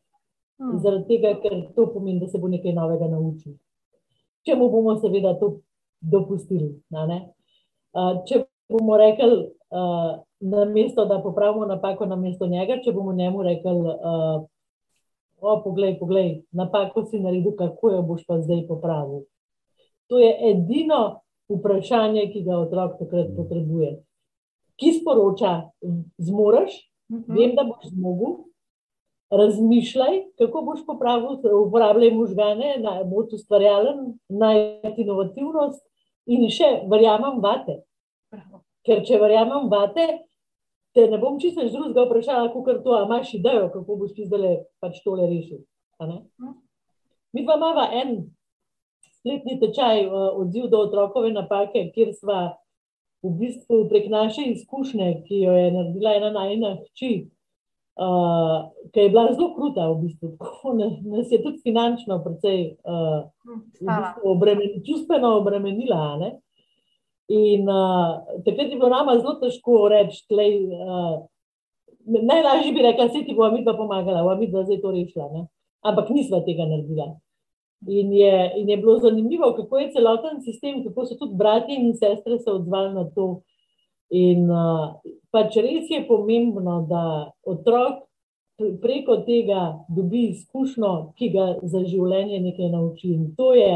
[0.59, 0.78] Mm.
[0.82, 3.54] Zaradi tega, ker to pomeni, da se bo nekaj novega naučil.
[4.46, 5.59] Če mu bomo seveda to
[6.00, 6.72] dopustili.
[6.90, 8.42] Uh, če
[8.72, 9.38] bomo rekli,
[9.70, 14.45] uh, na mesto, da popravimo napako na mesto njega, če bomo njemu rekli, uh,
[15.41, 19.24] o, poglej, poglej, napako si naredil, kako jo boš pa zdaj popravil.
[20.07, 23.97] To je edino vprašanje, ki ga otrok takrat potrebuje.
[24.76, 25.70] Ki sporoča,
[26.18, 27.32] zmoriš, Mhm.
[27.39, 28.32] vem, da boš zmogel,
[29.30, 35.82] razmišljaj, kako boš popravil, uporabljaj možgane, naj boš ustvarjalen, najti inovativnost
[36.26, 37.80] in še verjamem vate.
[38.30, 38.66] Bravo.
[38.87, 40.07] Ker če verjamem vate,
[40.95, 44.24] te ne bom čisto nič drugega vprašala, kot to, a imaš idejo, kako boš ti
[44.24, 45.59] zdaj pač tole rešil.
[46.01, 46.22] ne?
[47.34, 48.30] Mi pa imamo en
[49.12, 52.57] spletni tečaj, eh, odziv do otrokove napake, kjer sva
[53.22, 57.26] v bistvu prek naše izkušnje, ki jo je naredila ena najna hči,
[57.97, 58.59] uh,
[58.93, 63.24] ki je bila zelo kruta, v bistvu, tako na- nas je tudi finančno precej uh,
[63.45, 66.16] Mm, v bistvu obremen, čustveno obremenila.
[66.18, 66.30] ne.
[67.29, 71.27] In uh, takrat je bilo nama zelo težko reči, uh,
[72.07, 75.31] najlažje bi rekla, da ti bo mi pa pomagala, bo mi zdaj to rešila.
[75.33, 75.47] Ne?
[75.83, 77.16] Ampak nisva tega naredila.
[77.87, 81.93] In je, in je bilo zanimivo, kako je celoten sistem, kako so tudi bratje in
[81.95, 83.43] sestre se odzvali na to.
[84.14, 84.95] In uh,
[85.35, 88.07] pač res je pomembno, da otrok
[88.57, 93.12] pre- preko tega dobi izkušnjo, ki ga za življenje nekaj nauči.
[93.18, 93.72] In to je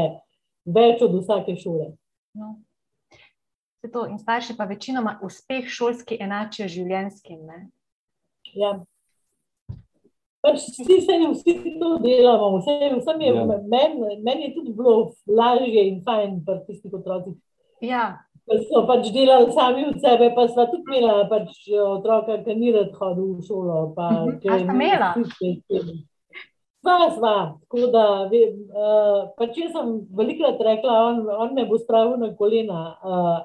[0.65, 1.91] več od vsake šole.
[2.39, 2.55] No.
[3.81, 7.39] Saj To, in starši pa večinoma uspeh šolski enačijo življenjskim.
[7.47, 7.59] Ne?
[8.53, 8.75] Ja.
[10.41, 13.45] Pač vsi, se, vsi to delamo, vse, vsem je, Ja.
[13.45, 17.35] meni men je tudi bilo lažje in fajn pri tistih otrocih.
[17.81, 22.55] Ja, Ker so pač delali sami od sebe, pa sva tudi imela pač otroka, ki
[22.57, 23.93] ni rad hodil v šolo.
[23.95, 24.39] Pa, Mhm.
[24.41, 25.13] ki A sta imela?
[26.81, 27.35] Sva, sva.
[27.69, 32.33] Tako da, vem, uh, pač jaz sem velikrat rekla, on, on me bo spravil na
[32.33, 32.97] kolena.
[33.05, 33.39] Uh,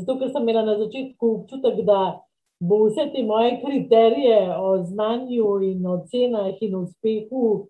[0.00, 2.20] zato, ker sem imela na začetku občutek, da
[2.60, 7.68] bo vse te moje kriterije o znanju in ocenah in uspehu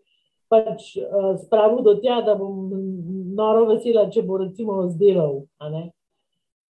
[0.49, 2.70] pač uh, spravil do tja, da bom
[3.35, 5.43] noro vesela, če bo recimo zdelal.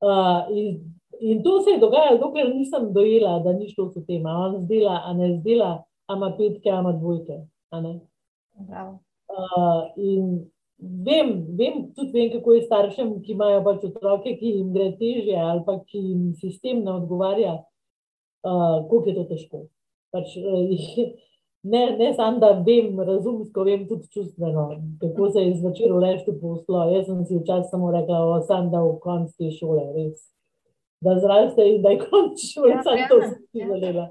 [0.04, 0.78] Uh, in,
[1.18, 5.00] in to se je dogajalo, dokler nisem dojela, da ni šlo s tem, ali zdela,
[5.04, 5.72] a ne zdela,
[6.06, 7.40] a ima petke, a ima dvojke.
[7.74, 7.98] Uh,
[9.98, 10.46] in
[10.78, 15.36] vem, vem, tudi vem, kako je staršem, ki imajo pač otroke, ki jim gre teže,
[15.38, 17.54] ali pa ki jim sistem ne odgovarja,
[18.44, 19.62] uh, koliko je to težko.
[20.14, 21.14] Pač, uh,
[21.72, 24.68] ne, ne samo, da vem, razumsko, vem tudi čustveno,
[25.02, 26.86] kako se je zvečer v leštu poslo.
[26.92, 30.30] Jaz sem si včasih samo rekla, o, sam da v konc te šole, res.
[31.04, 33.68] Da zraste in da je konc šole, ja, sam ja, to sem si ja.
[33.72, 34.06] želela.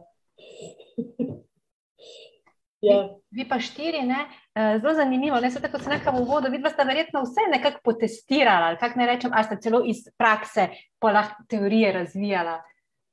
[2.87, 2.97] ja.
[3.01, 4.25] vi, vi pa štiri, ne?
[4.55, 7.79] Eh, zelo zanimivo, ne tako, da se nekaj v vodo, vidva sta verjetno vse nekako
[7.83, 10.67] potestirala, kako ne rečem, ali sta celo iz prakse,
[10.99, 12.59] pa lahko teorije razvijala.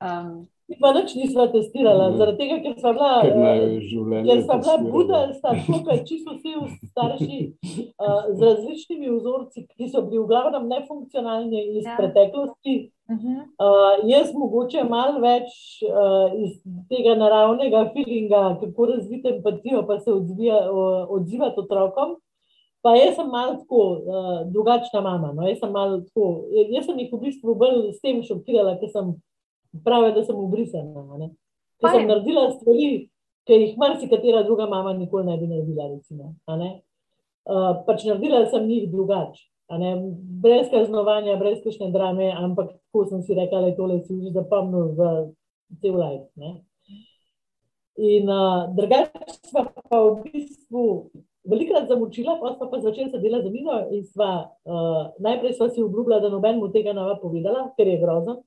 [0.01, 2.17] Um, Mi pa nič nismo testirali, mm.
[2.17, 3.09] zaradi tega, ker smo bila,
[4.27, 6.53] ker smo bila buda, sta tukaj čisto vsi
[6.91, 11.97] starši uh, z različnimi vzorci, ki so bili v glavnem nefunkcionalni iz ja.
[11.97, 12.75] preteklosti.
[13.11, 15.51] Uh, jaz mogoče malo več
[15.83, 16.59] uh, iz
[16.89, 20.69] tega naravnega feelinga, kako razviti empatijo, pa se odzivati
[21.17, 22.15] odziva otrokom.
[22.81, 25.33] Pa jaz sem malo tako uh, drugačna mama.
[25.33, 25.45] No?
[25.47, 26.29] Jaz, sem tako,
[26.71, 29.11] jaz sem jih v bistvu bolj s tem šokirala, ker sem
[29.85, 31.29] pravi, da sem obrisana.
[31.81, 32.89] Ker sem naredila stvari,
[33.45, 35.91] ki jih marsikatera druga mama nikoli ne bi naredila.
[35.93, 39.50] Recimo, uh, pač naredila sem jih drugače.
[40.41, 44.33] Brez kaznovanja, brez kakšne drame, ampak tako sem si rekla, da je tole si že
[44.35, 45.09] zapomnil za
[45.81, 46.27] cel life.
[46.35, 46.51] Ne?
[48.01, 51.11] In uh, drugače smo pa v bistvu
[51.47, 54.31] velikrat zamučila, pa smo pa začeli se delati za mizo in sva,
[54.65, 58.43] uh, najprej sva si obljubila, da noben mu tega ne bo povedala, ker je grozno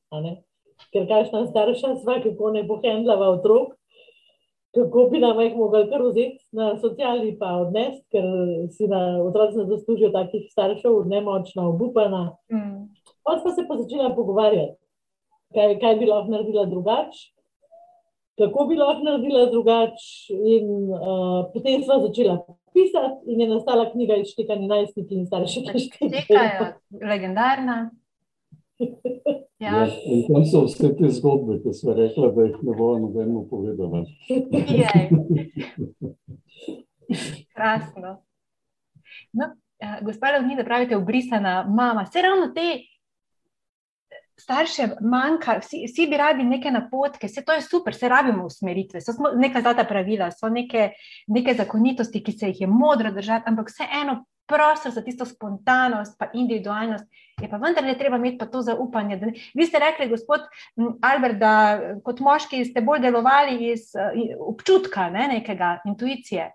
[0.92, 3.74] ker kakšna starša sva, kako ne bo hendlava otrok,
[4.74, 8.24] kako bi nam jih mogli kar vzeti na socialni pa odnesti, ker
[8.70, 12.24] si na otroci ne zaslužijo takih staršev, nemočna, obupana.
[12.52, 12.88] Mm.
[13.24, 14.76] Pa smo se pa začela pogovarjati,
[15.54, 17.30] kaj, kaj bi lahko naredila drugače.
[18.38, 22.38] Kako bi lahko naredila drugače, in uh, potem smo začela
[22.74, 25.66] pisati, in je nastala knjiga Ištekani najstniki in starši.
[25.86, 26.72] Štekajo,
[27.10, 27.90] legendarna.
[29.58, 29.70] Ja.
[29.70, 33.44] Ja, in tam so vse te zgodbe, ki so rekla, da jih ne bo nobeno
[33.48, 34.02] povedala.
[37.54, 38.16] Krasno.
[39.32, 39.46] No,
[39.78, 42.02] uh, Gospod Lovni, da pravite, obrisana mama.
[42.08, 42.66] Vse ravno te
[44.38, 49.00] starše manjka, vsi, vsi bi radi neke napotke, vse to je super, se rabimo usmeritve,
[49.00, 50.90] so neka zlata pravila, so neke,
[51.30, 56.26] neke zakonitosti, ki se jih je modro držati, ampak vseeno prostor za tisto spontanost, pa
[56.34, 57.04] individualnost,
[57.40, 59.16] je pa vendarle treba imeti pa to zaupanje.
[59.16, 60.40] Da, vi ste rekli, gospod
[61.02, 63.90] Albert, da kot moški ste bolj delovali iz
[64.40, 66.52] občutka, ne, nekega intuicije.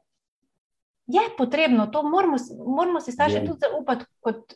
[1.09, 2.37] Je potrebno to, moramo,
[2.75, 4.53] moramo si starši tudi zaupati, kot,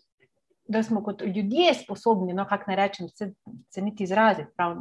[0.74, 3.34] da smo kot ljudje sposobni, no, kako ne rečem, se,
[3.70, 4.76] se niti izraziti, prav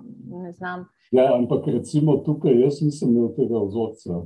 [0.44, 0.86] ne znam.
[1.12, 4.22] Ja, ampak recimo tukaj jaz nisem imel tega vzorca.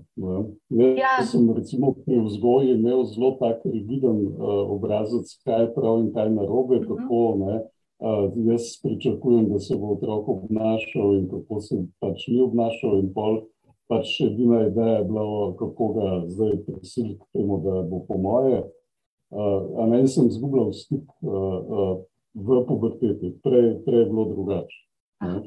[0.70, 1.14] Jaz ja.
[1.26, 6.30] sem recimo pri vzgoji imel zelo tak rigiden uh, obrazec, kaj je prav in kaj
[6.30, 6.92] narobe, uh mhm.
[6.92, 6.96] -huh.
[7.02, 7.56] kako ne.
[7.98, 13.12] Uh, jaz pričakujem, da se bo otrok obnašal in kako se pač ni obnašal in
[13.14, 13.42] pol.
[13.88, 18.62] Pač edina ideja je bila, kako ga zdaj prisiliti k temu, da bo po moje.
[19.30, 21.98] Uh, ne sem zgubljal stik uh, uh,
[22.34, 24.80] v puberteti, prej, prej je bilo drugače.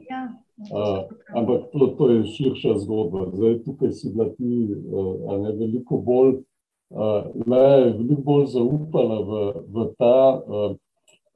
[0.10, 0.28] Ja.
[0.60, 3.30] Uh, ampak to, to je širša zgodba.
[3.34, 6.34] Zdaj, tukaj si bila ti uh, ne, veliko bolj,
[6.92, 10.76] uh, le, veliko bolj zaupala v, v, ta, uh,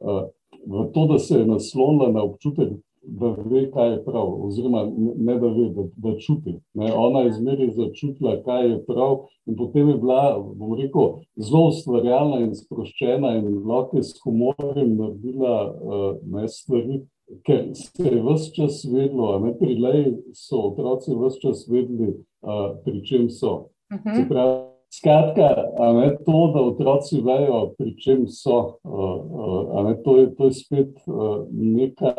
[0.03, 0.25] uh,
[0.67, 5.35] v to, da se je naslonila na občutek, da ve, kaj je prav, oziroma ne
[5.39, 6.57] da ve, da, da čuti.
[6.73, 6.91] Ne.
[6.95, 12.39] Ona je zmeraj začutila, kaj je prav, in potem je bila, bom rekel, zelo ustvarjalna
[12.45, 17.03] in sproščena in lahko s humorjem naredila uh, ne, stvari
[17.45, 22.75] ker se je vse čas vedlo, ne pri Leji so otroci vse čas vedeli, uh,
[22.85, 23.69] pri čem so.
[23.93, 24.09] Uh mhm.
[24.09, 24.27] -huh.
[24.29, 25.47] pravi, skratka,
[25.93, 30.53] ne, to, da otroci vejo, pri čem so, uh, uh, ne, to, je, to je
[30.53, 32.13] spet uh, neka,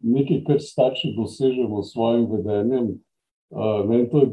[0.00, 2.98] nekaj, kar starši dosežemo s svojim vedenjem.
[3.88, 4.28] Ne, to je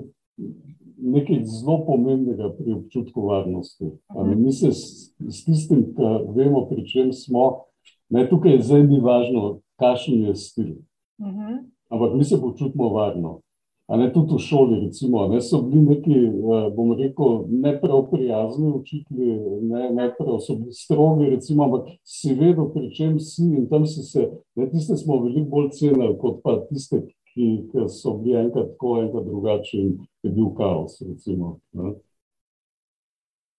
[0.98, 3.92] nekaj zelo pomembnega pri občutku varnosti.
[4.16, 7.72] Ne, mi se s, s tistim, ki vemo, pri čem smo.
[8.10, 10.76] Ne, tukaj je zdaj ni važno, kakšen je stil.
[11.22, 11.64] Mhm.
[11.90, 13.45] Ampak mi se počutimo varno.
[13.88, 18.08] A ne tudi v šoli, recimo, ne so bili neki, eh, bom rekel, ne prav
[18.10, 23.44] prijazni učitelji, ne, ne prav so bili strogi, recimo, ampak si vedel, pri čem si
[23.44, 24.26] in tam si se,
[24.56, 28.98] ne tiste smo veliko bolj cenili, kot pa tiste, ki, ki so bili enkrat tako,
[29.04, 30.98] enkrat drugače in je bil kaos.
[31.06, 31.60] Recimo,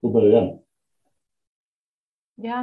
[0.02, 0.44] da, ja.
[2.36, 2.60] Ja.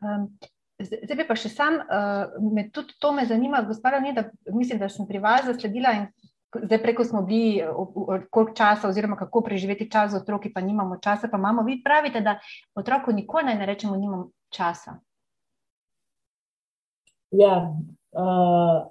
[0.00, 0.30] Um,
[0.78, 5.06] zdaj, pa še sam, uh, me tudi to me zanima, gospoda, da mislim, da sem
[5.08, 6.08] pri vas zasledila in
[6.62, 7.62] zdaj preko smo bili,
[8.30, 11.62] koliko časa, oziroma kako preživeti čas z otroki, pa nimamo časa, pa imamo.
[11.62, 12.38] Vi pravite, da
[12.74, 14.98] otroku nikoli ne rečemo, nimam časa.
[17.30, 17.72] Ja,
[18.12, 18.86] uh,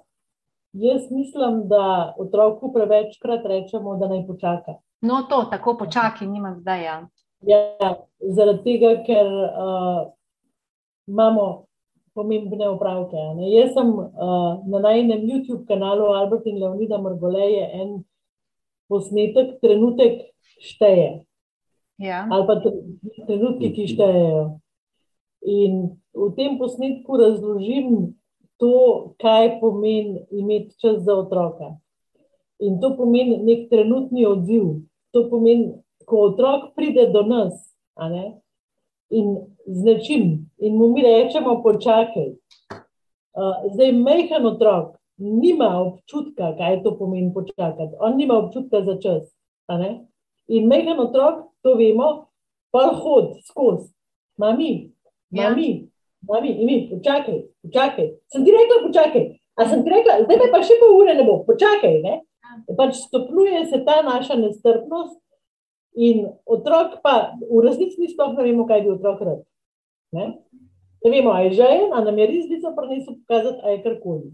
[0.72, 4.78] jaz mislim, da otroku prevečkrat rečemo, da naj počaka.
[5.00, 6.84] No, to tako počakaj, nimam zdaj.
[6.84, 6.96] Ja.
[7.40, 10.12] Ja, zaradi tega, ker uh,
[11.06, 11.66] imamo
[12.16, 13.20] pomembne opravke.
[13.36, 13.50] Ne.
[13.52, 18.00] Jaz sem uh, na najnem YouTube kanalu Albert in Leonida Morgoleje en
[18.88, 20.24] posnetek, trenutek
[20.64, 21.26] šteje.
[22.00, 22.24] Ja.
[22.32, 22.56] Ali pa
[23.28, 24.44] trenutki, ki štejejo.
[25.46, 25.72] In
[26.16, 28.16] v tem posnetku razložim
[28.60, 31.76] to, kaj pomeni imeti čas za otroka.
[32.60, 34.88] In to pomeni nek trenutni odziv.
[35.12, 35.76] To pomeni,
[36.08, 37.56] ko otrok pride do nas,
[39.10, 39.36] in
[39.66, 42.34] z nečim, in mu mi rečemo, počakaj.
[43.36, 47.96] Uh, zdaj, majhen otrok nima občutka, kaj to pomeni počakati.
[48.00, 49.22] On nima občutka za čas.
[50.48, 52.26] In majhen otrok, to vemo,
[52.70, 53.92] pa hod skozi,
[54.38, 54.92] mami,
[55.30, 55.86] mami, ja.
[56.28, 58.08] mami, in mi, počakaj, počakaj.
[58.32, 59.26] Sem ti rekla, počakaj.
[59.56, 62.00] A sem ti rekla, zdaj pa še pol ure ne bo, počakaj.
[62.04, 62.20] Ne?
[62.20, 62.76] Ja.
[62.76, 65.16] Pač stopnjuje se ta naša nestrpnost,
[65.96, 69.40] In otrok pa v resnici ni sploh ne vemo, kaj bi otrok rad.
[70.12, 70.26] Ne?
[71.04, 73.82] ne vemo, ali je žejen, ali nam je res zdi, da niso pokazati, ali je
[73.82, 74.32] karkoli.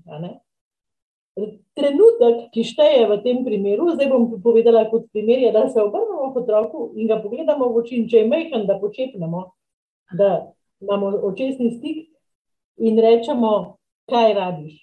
[1.74, 6.32] Trenutek, ki šteje v tem primeru, zdaj bom povedala kot primer, je, da se obrnemo
[6.32, 9.44] k otroku in ga pogledamo v oči, in če je majhen, da počepnemo,
[10.18, 10.52] da
[10.82, 12.08] imamo očesni stik
[12.76, 13.78] in rečemo,
[14.10, 14.76] kaj rabiš.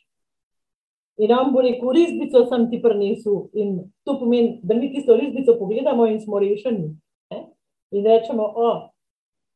[1.19, 3.49] In on bo rekel, risbico sem ti prinesel.
[3.59, 6.95] In to pomeni, da mi tisto risbico pogledamo in smo rešeni.
[7.31, 7.39] Ne?
[7.91, 8.69] In rečemo, o,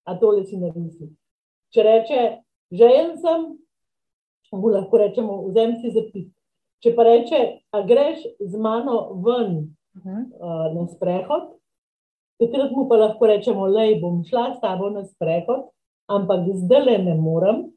[0.04, 1.08] a tole si narisi.
[1.72, 2.24] Če reče,
[2.76, 3.46] žejen sem,
[4.52, 6.28] mu lahko rečemo, vzem si zapis.
[6.84, 7.40] Če pa reče,
[7.72, 9.56] a greš z mano ven
[9.96, 10.20] uh -huh.
[10.36, 11.56] uh, na sprehod,
[12.40, 15.72] takrat mu pa lahko rečemo, lej, bom šla s tabo na sprehod,
[16.08, 17.72] ampak zdaj ne morem.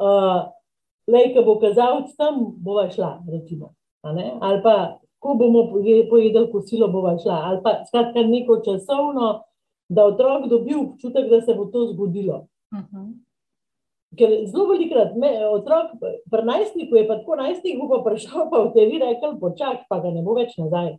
[0.00, 0.48] Uh,
[1.06, 3.72] lej, ki bo kazalec tam, bova šla, recimo.
[4.02, 5.68] Ali pa, ko bomo
[6.10, 7.40] pojedli kosilo, bova šla.
[7.50, 9.42] Ali pa, skratka, neko časovno,
[9.88, 12.46] da otrok dobi občutek, da se bo to zgodilo.
[12.72, 12.96] Uh mhm.
[12.96, 13.12] -huh.
[14.18, 15.12] Ker zelo velikrat,
[15.52, 15.86] otrok,
[16.30, 19.98] pri najstniku je pa tako, najstnik bo pa prišel, pa v tebi rekel, počak, pa
[20.00, 20.98] ga ne bo več nazaj.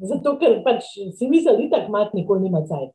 [0.00, 0.84] Zato, ker pač
[1.16, 2.92] si misli, da imaš nikoli nima cajt.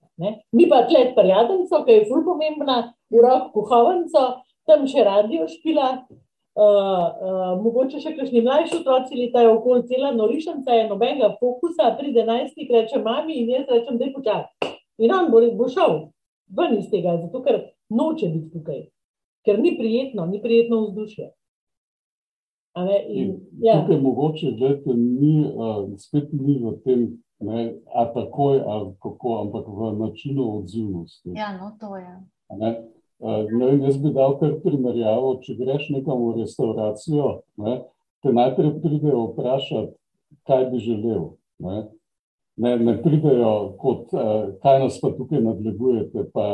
[0.52, 4.24] Mi pa tleh prijateljico, ki je ful pomembna, v rok kuhovnico,
[4.68, 10.76] tam še radio špila, uh, uh, mogoče še kakšni mlajši otroci letajo okoli cela norišnica,
[10.76, 14.70] je nobenega fokusa, pride najstnik, reče mami in jaz rečem, da je počak.
[14.98, 16.00] In on bo, bo šel
[16.58, 17.62] ven iz tega, zato ker
[17.94, 18.86] noče biti tukaj,
[19.48, 21.32] ker ni prijetno, ni prijetno vzdušje.
[23.10, 23.32] In,
[23.64, 23.80] ja.
[23.82, 27.08] Tukaj mogoče, gledajte, ni, uh, spet ni v tem,
[27.42, 31.34] ne, a takoj, a kako, ampak v načinu odzivnosti.
[31.38, 32.14] Ja, no, to je.
[32.60, 32.72] Ne,
[33.20, 37.82] jaz bi dal kar primerjavo, če greš nekam v restauracijo, ne,
[38.22, 39.94] te najprej pridejo vprašati,
[40.48, 41.32] kaj bi želel.
[41.60, 41.88] Ne.
[42.58, 44.10] Ne, ne pridejo kot,
[44.64, 46.46] kaj nas pa tukaj nadlegujete, pa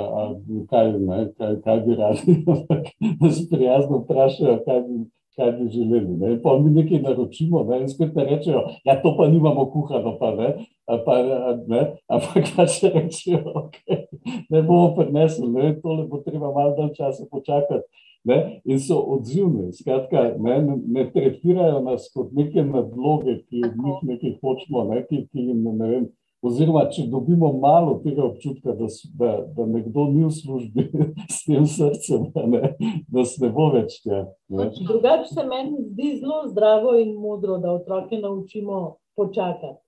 [0.69, 2.35] kaj, ne, kaj, kaj bi radi,
[3.21, 4.97] nas prijazno vprašajo, kaj bi,
[5.35, 6.17] kaj bi želeli.
[6.21, 6.35] Ne.
[6.43, 10.53] Pa mi nekaj naročimo ne, in spet rečejo, ja to pa nimamo kuhano, pa ne,
[10.85, 11.19] pa,
[11.67, 14.03] ne, ampak pa še rečejo, okay
[14.49, 17.87] ne bomo prinesli, ne, tole bo treba malo dalj časa počakati.
[18.23, 23.73] Ne, in so odzivni, skratka, ne, ne, ne tretirajo nas kot neke nadloge, ki od
[23.75, 26.05] njih nekaj hočemo, ne, ki, ki jim ne vem.
[26.43, 28.87] Oziroma, če dobimo malo tega občutka, da,
[29.19, 30.83] da, da nekdo ni v službi
[31.35, 32.73] s tem srcem, ne,
[33.07, 34.25] da se ne bo več tja.
[34.51, 39.79] Drugače se meni zdi zelo zdravo in modro, da otroke naučimo počakati.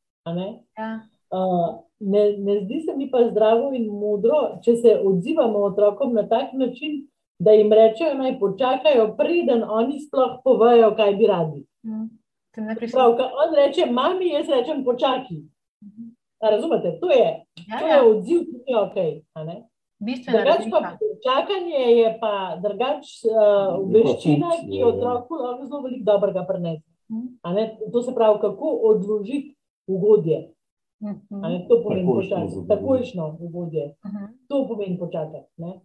[0.79, 0.87] Ja.
[1.35, 6.23] Uh, ne, ne zdi se mi pa zdravo in modro, če se odzivamo otrokom na
[6.29, 7.01] tak način,
[7.39, 11.65] da jim rečejo, naj počakajo, preden oni sploh povejo, kaj bi radi.
[11.83, 12.07] Mm.
[12.93, 15.43] Prav, on reče, mami, jaz rečem, počakaj.
[16.49, 18.03] Razumete, to je, ja, to je ja.
[18.03, 18.97] odziv, ki ni ok.
[20.31, 20.79] Drugač pa
[21.23, 26.85] čakanje je pa drugač uh, veščina, ki otroku lahko zelo veliko dobrega prenese.
[27.09, 27.37] Mm.
[27.93, 29.55] To se pravi, kako odložiti
[29.87, 30.51] ugodje.
[31.01, 31.67] -huh.
[31.67, 33.95] To pomeni počakati, takojšno ugodje.
[34.03, 34.27] -huh.
[34.47, 35.47] To pomeni počakati.
[35.57, 35.79] Ne?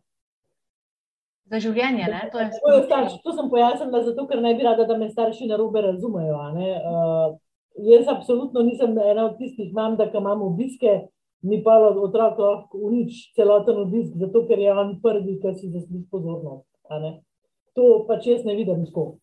[1.50, 2.06] za življenje.
[2.06, 2.22] Ne?
[2.32, 5.10] To, je To, je starš, to sem pojasnila, zato ker ne bi rada, da me
[5.10, 6.36] starši na robe razumejo.
[6.38, 6.70] a ne.
[6.78, 7.38] Uh,
[7.84, 11.08] jaz absolutno nisem ena od tistih mam, da ko imam obiske,
[11.42, 16.04] mi pa otrok lahko uniči celoten obisk, zato ker je on prvi, ki si zasluži
[16.10, 16.68] pozornost.
[16.90, 17.12] a ne.
[17.78, 19.16] To pač jaz ne vidim tako.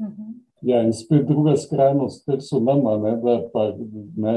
[0.00, 0.32] Mhm.
[0.62, 3.64] Ja, in spet druga skrajnost, ker so nama, ne, da pa
[4.16, 4.34] ne,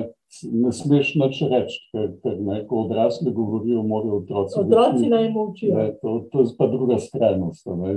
[0.51, 4.59] ne smeš nič reči, ker, ker ne, ko odrasli govorijo, morajo otroci.
[4.59, 5.85] Otroci naj molčijo.
[6.01, 7.69] To, to je pa druga skrajnost.
[7.77, 7.93] Ne.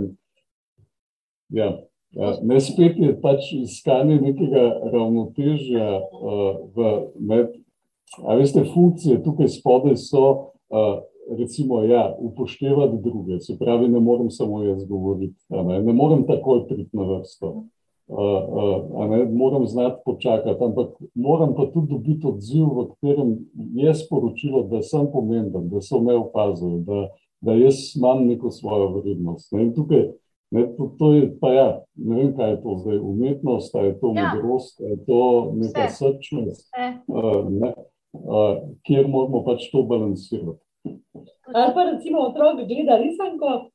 [1.56, 1.70] Ja,
[2.10, 7.52] ja, ne spet je pač iskanje nekega ravnotežja uh, v med,
[8.24, 10.24] a veste, funkcije tukaj spodaj so,
[10.72, 11.00] uh,
[11.38, 16.66] recimo, ja, upoštevati druge, se pravi, ne morem samo jaz govoriti, ne, ne morem takoj
[16.68, 17.64] priti na vrsto.
[18.08, 23.34] Uh, uh, ne, moram znati počakati, ampak moram pa tudi dobiti odziv, v katerem
[23.74, 27.08] je sporočilo, da sem pomemben, da so me opazili, da,
[27.44, 29.52] da jaz imam neko svojo vrednost.
[29.52, 30.08] Ne, in tukaj
[30.50, 33.98] Ne, to, to je pa ja, ne vem, kaj je to zdaj, umetnost, ali je
[34.00, 34.32] to Ja.
[34.34, 35.18] modrost, ali je to
[35.54, 35.96] neka Vse.
[35.96, 36.86] srčnost, Vse.
[37.06, 37.72] uh, ne,
[38.12, 40.64] uh, kjer moramo pač to balansirati.
[41.54, 43.68] Ali pa recimo otrok gleda risanko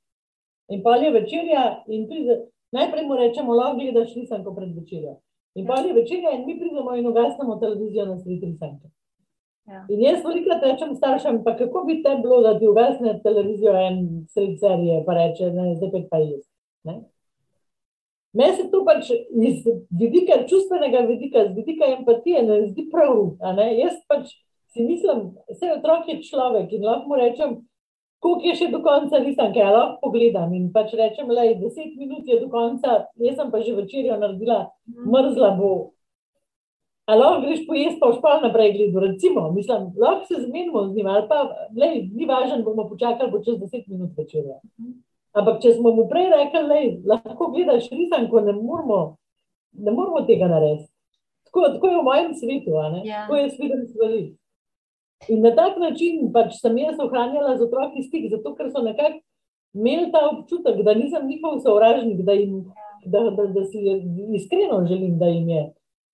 [0.69, 2.39] in pa je večerja in pride,
[2.71, 5.19] najprej mu rečemo, lahko gledaš risanko pred večerjo.
[5.55, 8.87] In pa je večerja in mi pridemo in ugasnemo televizijo na sredi risanke.
[9.67, 9.85] Ja.
[9.89, 14.25] In jaz velikrat rečem staršem, pa kako bi te bilo, da ti ugasne televizijo en
[14.27, 16.41] sred serije, pa reče, ne, zdaj pa pa jaz.
[16.83, 17.01] Ne?
[18.33, 23.37] Meni se to pač iz vidika, čustvenega vidika, z vidika empatije ne zdi prav.
[23.59, 23.67] ne.
[23.77, 24.33] Jaz pač
[24.73, 27.59] si mislim, vse otrok je človek in lahko mu rečem,
[28.23, 32.25] koliko je še do konca risanke, ja lahko pogledam in pač rečem, le, deset minut
[32.27, 34.63] je do konca, jaz sem pa že večerjo naredila,
[35.05, 35.73] mrzla bo.
[37.05, 40.95] A lahko greš pojesti, pa boš pa naprej gledal, recimo, mislim, lahko se zmenimo z
[40.95, 41.43] njim, ali pa,
[41.77, 44.57] lej, ni važno, bomo počakali bo čez deset minut večerja.
[45.33, 49.17] Ampak če smo mu prej rekli, lej, lahko gledaš risanko, ne moramo,
[49.73, 50.89] ne moramo tega narediti.
[51.45, 53.01] Tako, tako je v mojem svetu, a ne?
[53.03, 53.23] Ja.
[53.23, 54.21] tako jaz vidim stvari.
[55.29, 59.21] In na tak način pač sem jaz ohranjala z otroki stik, zato ker so nekako
[59.73, 62.59] imeli ta občutek, da nisem njihov sovražnik, da, jim,
[63.05, 63.79] da, da, da si
[64.33, 65.63] iskreno želim, da jim je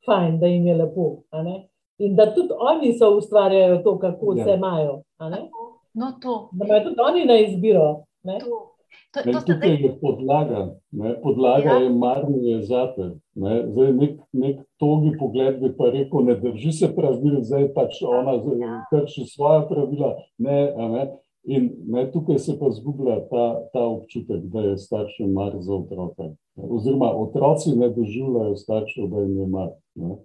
[0.05, 1.07] fajn, da jim je lepo.
[1.29, 1.67] a ne.
[1.99, 4.43] In da tudi oni so ustvarjajo to, kako Ja.
[4.45, 5.01] se imajo.
[5.17, 5.49] a ne.
[5.93, 6.49] No, to.
[6.51, 8.03] Da imajo tudi oni na izbiro.
[8.23, 8.39] Ne?
[8.39, 8.75] to.
[9.13, 10.59] To, Ne, to ste tukaj zdaj, je podlaga,
[10.91, 11.77] ne, podlaga Ja.
[11.77, 13.07] je marnje zate.
[13.35, 13.63] Ne.
[13.71, 18.37] Zdaj nek, nek togi pogled bi pa rekel, ne drži se pravil, zdaj pač ona
[18.37, 18.85] Ja.
[18.91, 20.15] krši svoja pravila.
[20.37, 21.07] Ne, ne.
[21.43, 26.35] In ne, tukaj se pa zgublja ta, ta občutek, da je staršem mar za otroka.
[26.57, 29.69] Oziroma, otroci ne doživljajo staršev, da jim je mar.
[29.95, 30.15] Ne.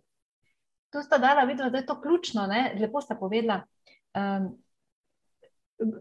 [0.93, 2.77] to sta dala videti, da je to ključno, ne?
[2.81, 3.61] lepo sta povedala.
[4.15, 4.59] Um,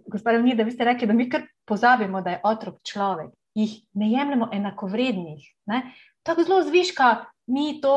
[0.08, 3.80] Gospod Ravni, da vi ste rekli, da mi kar pozabimo, da je otrok človek, jih
[3.94, 5.48] ne jemljemo enakovrednih.
[5.66, 5.82] Ne?
[6.24, 7.16] Tako zelo zviška,
[7.48, 7.96] mi to,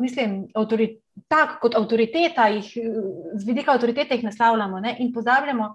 [0.00, 2.72] mislim, avtori, tak kot avtoriteta, jih,
[3.34, 4.96] z vidika avtoritete jih naslavljamo ne?
[4.98, 5.74] in pozabljamo,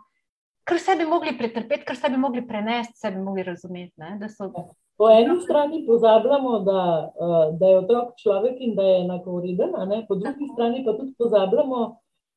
[0.63, 3.93] kar vse bi mogli pretrpeti, kar vse bi mogli prenesti, vse bi mogli razumeti.
[3.97, 4.29] Ne?
[4.29, 4.51] So
[4.97, 9.71] Po eni strani pozabljamo, da, uh, da je otrok človek in da je enakovreden,
[10.07, 11.79] po drugi strani pa tudi pozabljamo,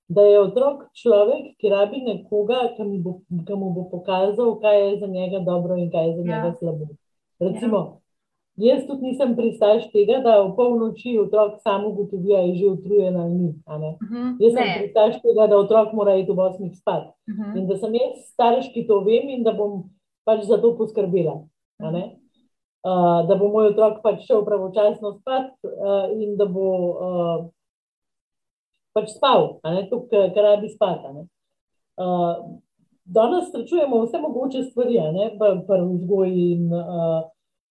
[0.08, 3.12] da je otrok človek, ki rabi nekoga, ki mu bo,
[3.46, 6.26] ki mu bo pokazal, kaj je za njega dobro in kaj je za Ja.
[6.36, 6.86] njega slabo.
[7.40, 8.00] Recimo,
[8.56, 13.16] jaz tudi nisem pristaš tega, da v polnoči otrok sam ugotovi, ali je že utrujen
[13.16, 13.48] ali ni.
[14.02, 14.36] uh -huh.
[14.40, 17.02] Jaz sem pristaš tega, da otrok mora iti v osmih spat.
[17.28, 17.58] uh -huh.
[17.58, 19.90] In da sem jaz starš, ki to vem in da bom
[20.24, 21.42] pač za to poskrbela.
[21.80, 22.16] a ne.
[22.86, 27.46] Uh, da bo moj otrok pač šel pravočasno spat uh, in da bo uh,
[28.96, 29.58] pač spal,
[29.90, 31.26] to, kar rabi spati.
[31.96, 32.56] Uh,
[33.04, 37.20] danes srečujemo vse mogoče stvari, ne, pri vzgoji in, uh,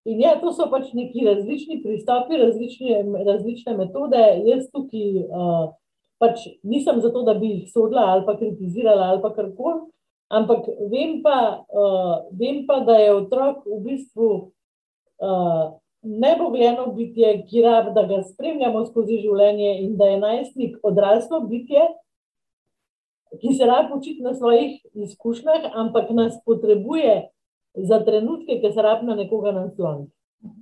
[0.06, 4.22] in ja, to so pač neki različni pristopi, različne, različne metode.
[4.46, 5.74] Jaz tukaj uh,
[6.22, 9.82] pač nisem zato, da bi jih sodila ali pa kritizirala ali pa karkoli,
[10.30, 14.30] ampak vem pa, uh, vem pa, da je otrok v bistvu
[15.22, 15.74] uh,
[16.06, 21.88] nebogljeno bitje, ki rab, da ga spremljamo skozi življenje in da je najstnik odraslo bitje,
[23.41, 27.16] ki se rad učiti na svojih izkušnjah, ampak nas potrebuje
[27.76, 30.14] za trenutke, ki se rab na nekoga nasloniti.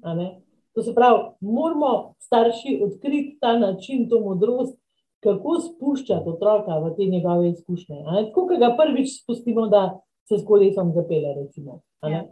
[0.04, 0.30] a ne.
[0.74, 4.80] To se pravi, moramo starši odkriti ta način, to modrost,
[5.24, 8.04] kako spuščati otroka v te njegove izkušnje.
[8.06, 11.36] Tako, kot ga prvič spustimo, da se s kolesom zapele.
[11.36, 11.82] Recimo.
[12.02, 12.24] Ja.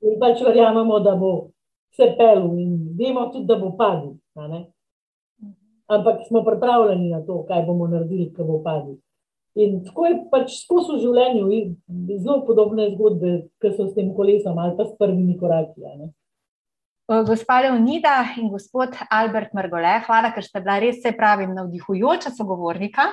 [0.00, 1.50] in pač verjamemo, da bo
[1.96, 4.16] se pel in vemo tudi, da bo padel.
[5.90, 8.98] Ampak smo pripravljeni na to, kaj bomo naredili, ko bo padel.
[9.58, 11.46] In tako je pač skozi v življenju,
[12.22, 15.82] zelo podobne zgodbe, ki so s tem kolesom ali pa s prvimi koraki.
[17.26, 23.08] Gospa Leonida in gospod Albert Margole, hvala, ker ste bila res, se pravi, navdihujoča sogovornika.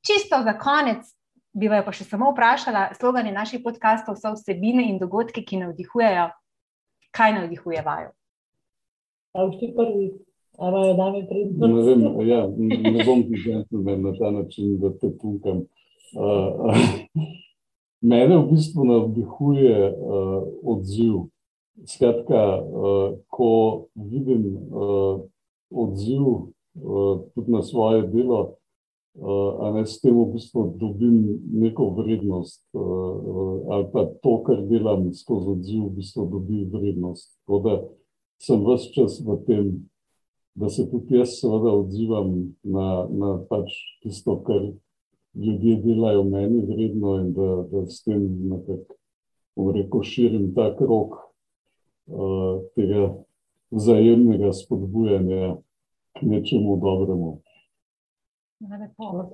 [0.00, 1.04] Čisto za konec
[1.52, 6.30] bi vaju pa še samo vprašala, slogani naših podkastov so vsebine in dogodki, ki navdihujejo.
[7.18, 8.10] Kaj navdihuje vaju?
[9.34, 10.06] Avšti prvi.
[10.58, 11.74] Ali da mi pridem?
[11.74, 12.40] Ne vem, ja,
[12.92, 15.58] ne bom ti gentleman na ta način, da te punkam.
[16.18, 16.74] Uh,
[18.00, 21.14] mene v bistvu navdihuje uh, odziv.
[21.86, 23.50] Skratka, uh, ko
[23.94, 25.20] vidim uh,
[25.70, 28.54] odziv uh, tudi na svoje delo,
[29.18, 31.18] uh, ne s tem v bistvu dobim
[31.52, 37.36] neko vrednost, uh, ali pa to, kar delam skozi odziv, v bistvu dobi vrednost.
[37.46, 37.78] Tako da
[38.38, 39.64] sem vse čas v tem
[40.58, 42.30] da se tudi jaz, seveda, odzivam
[42.64, 43.70] na, na pač
[44.02, 44.72] tisto, kar
[45.34, 53.12] ljudje delajo meni, vredno in da, da s tem nekako širim ta krok uh, tega
[53.70, 55.56] vzajemnega spodbujanja
[56.18, 57.30] k nečemu dobremu.
[58.60, 59.28] Lepo.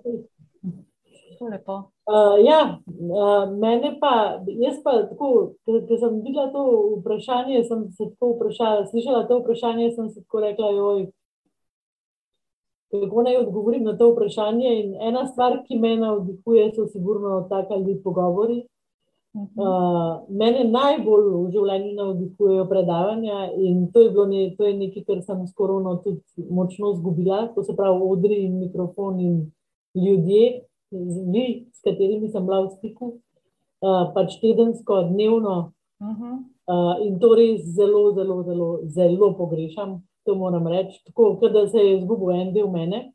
[1.41, 1.91] Lepo.
[2.05, 6.65] Uh, ja, uh, mene pa, jaz pa tako, ker sem videla to
[7.01, 11.07] vprašanje, sem se tako vprašala, slišala to vprašanje, sem se tako rekla, joj,
[12.93, 14.75] kako naj odgovorim na to vprašanje.
[14.83, 18.61] In ena stvar, ki me navdihuje, so sigurno takšni pogovori.
[19.35, 25.23] Uh, mene najbolj v življenju navdihujejo predavanja in to je, ne, to je nekaj, kar
[25.27, 29.35] sem skoraj tudi močno izgubila, to se pravi odri in mikrofon in
[29.99, 30.63] ljudje
[31.35, 33.11] vi, s katerimi sem bila v stiku,
[33.83, 35.73] uh, pač tedensko, dnevno.
[35.99, 36.39] Uh -huh.
[36.71, 41.79] uh, in to res zelo, zelo, zelo, zelo pogrešam, to moram reči, tako da se
[41.79, 43.14] je izgubil en del mene.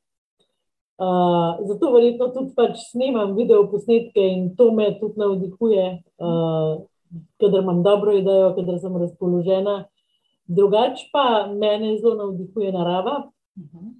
[0.99, 5.85] Uh, zato verjetno tudi pač snemam video posnetke in to me tudi navdihuje,
[6.19, 6.81] uh,
[7.39, 9.77] kadar imam dobro idejo, kadar sem razpoložena.
[10.47, 13.23] Drugače pa mene zelo navdihuje narava.
[13.55, 13.95] Uh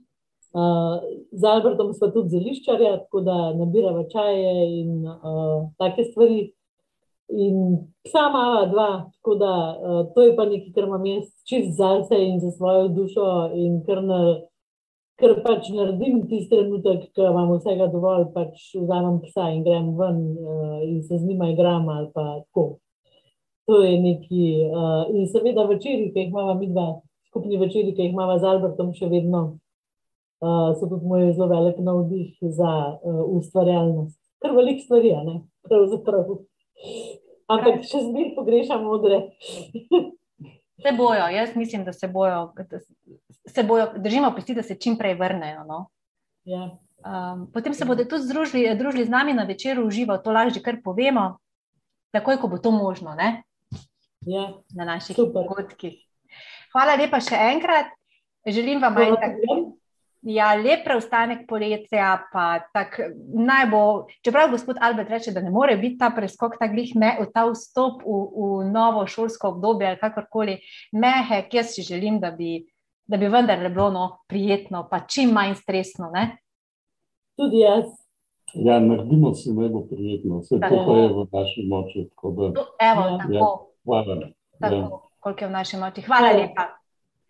[1.32, 6.50] z Albertom smo tudi zeliščarja, tako da nabiramo čaje in uh, take stvari.
[7.30, 7.58] In
[8.08, 12.18] psa mala dva, tako da uh, to je pa nekaj, kar imam jaz čist zase
[12.18, 14.18] in za svojo dušo in kar, na,
[15.20, 20.22] kar pač naredim tisti trenutek, ko imam vsega dovolj, pač vzamem psa in grem ven
[20.40, 22.80] uh, in se z njima igram ali pa tako.
[23.70, 24.44] To je neki.
[24.66, 26.88] Uh, in seveda večeri, ki jih imamo mi dva,
[27.30, 29.44] skupni večeri, ki jih imamo z Albertom še vedno
[30.42, 34.18] uh, so tudi moj zelo velik navdih za uh, ustvarjalnost.
[34.40, 35.42] Kar velik stvari, ne?
[35.68, 36.38] pravzaprav.
[37.50, 39.26] Ampak še zmeraj pogrešam modre.
[40.82, 42.80] se bojo, jaz mislim, da se bojo, da
[43.48, 45.64] se bojo držimo pesti, da se čim prej vrnejo.
[45.64, 45.90] No?
[46.44, 46.70] Ja.
[47.00, 50.82] Um, potem se bodo tudi združili, družili z nami na večeru uživo, to lažje kar
[50.84, 51.38] povemo,
[52.12, 54.54] takoj, ko bo to možno, ja.
[54.76, 55.96] na naših dogodkih.
[56.74, 57.96] Hvala lepa še enkrat.
[58.48, 59.40] Želim vam en tak.
[60.28, 63.06] Ja, lep preostanek poletja, pa tako
[63.40, 63.84] naj bo.
[64.26, 68.04] Čeprav gospod Albert reče, da ne more biti ta preskok, tako glih me, ta vstop
[68.04, 70.58] v, v novo šolsko obdobje ali kakorkoli
[70.92, 72.66] mehek, jaz si želim, da bi,
[73.08, 76.12] da bi vendarle bilo no, prijetno, pa čim manj stresno.
[76.14, 76.36] Ne?
[77.40, 77.88] Tudi jaz.
[78.54, 82.08] Ja, naredimo si naj bo prijetno, vse to pa je v naši moči.
[82.36, 82.68] Da...
[82.92, 83.18] Evo, ja.
[83.24, 83.34] tako.
[83.40, 84.22] Ja, hvala.
[84.60, 84.88] Tako, ja.
[85.20, 86.02] koliko je v naši moči.
[86.02, 86.72] Hvala lepa.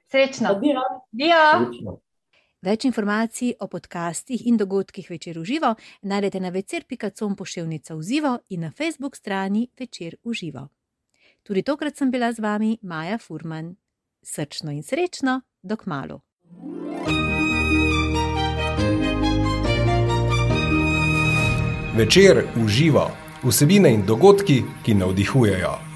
[0.09, 0.57] Srečno.
[0.57, 0.81] Adijo.
[1.13, 1.99] Adijo.
[2.59, 8.39] Več informacij o podcastih in dogodkih večer v živo najdete na večer.com pošiljnica v živo
[8.49, 10.67] in na Facebook strani večer v živo.
[11.43, 13.75] Tudi tokrat sem bila z vami Maja Furman.
[14.23, 16.19] Srčno in srečno, dok malo.
[21.95, 23.11] Večer v živo,
[23.43, 25.88] vsebine in dogodki, ki navdihujejo.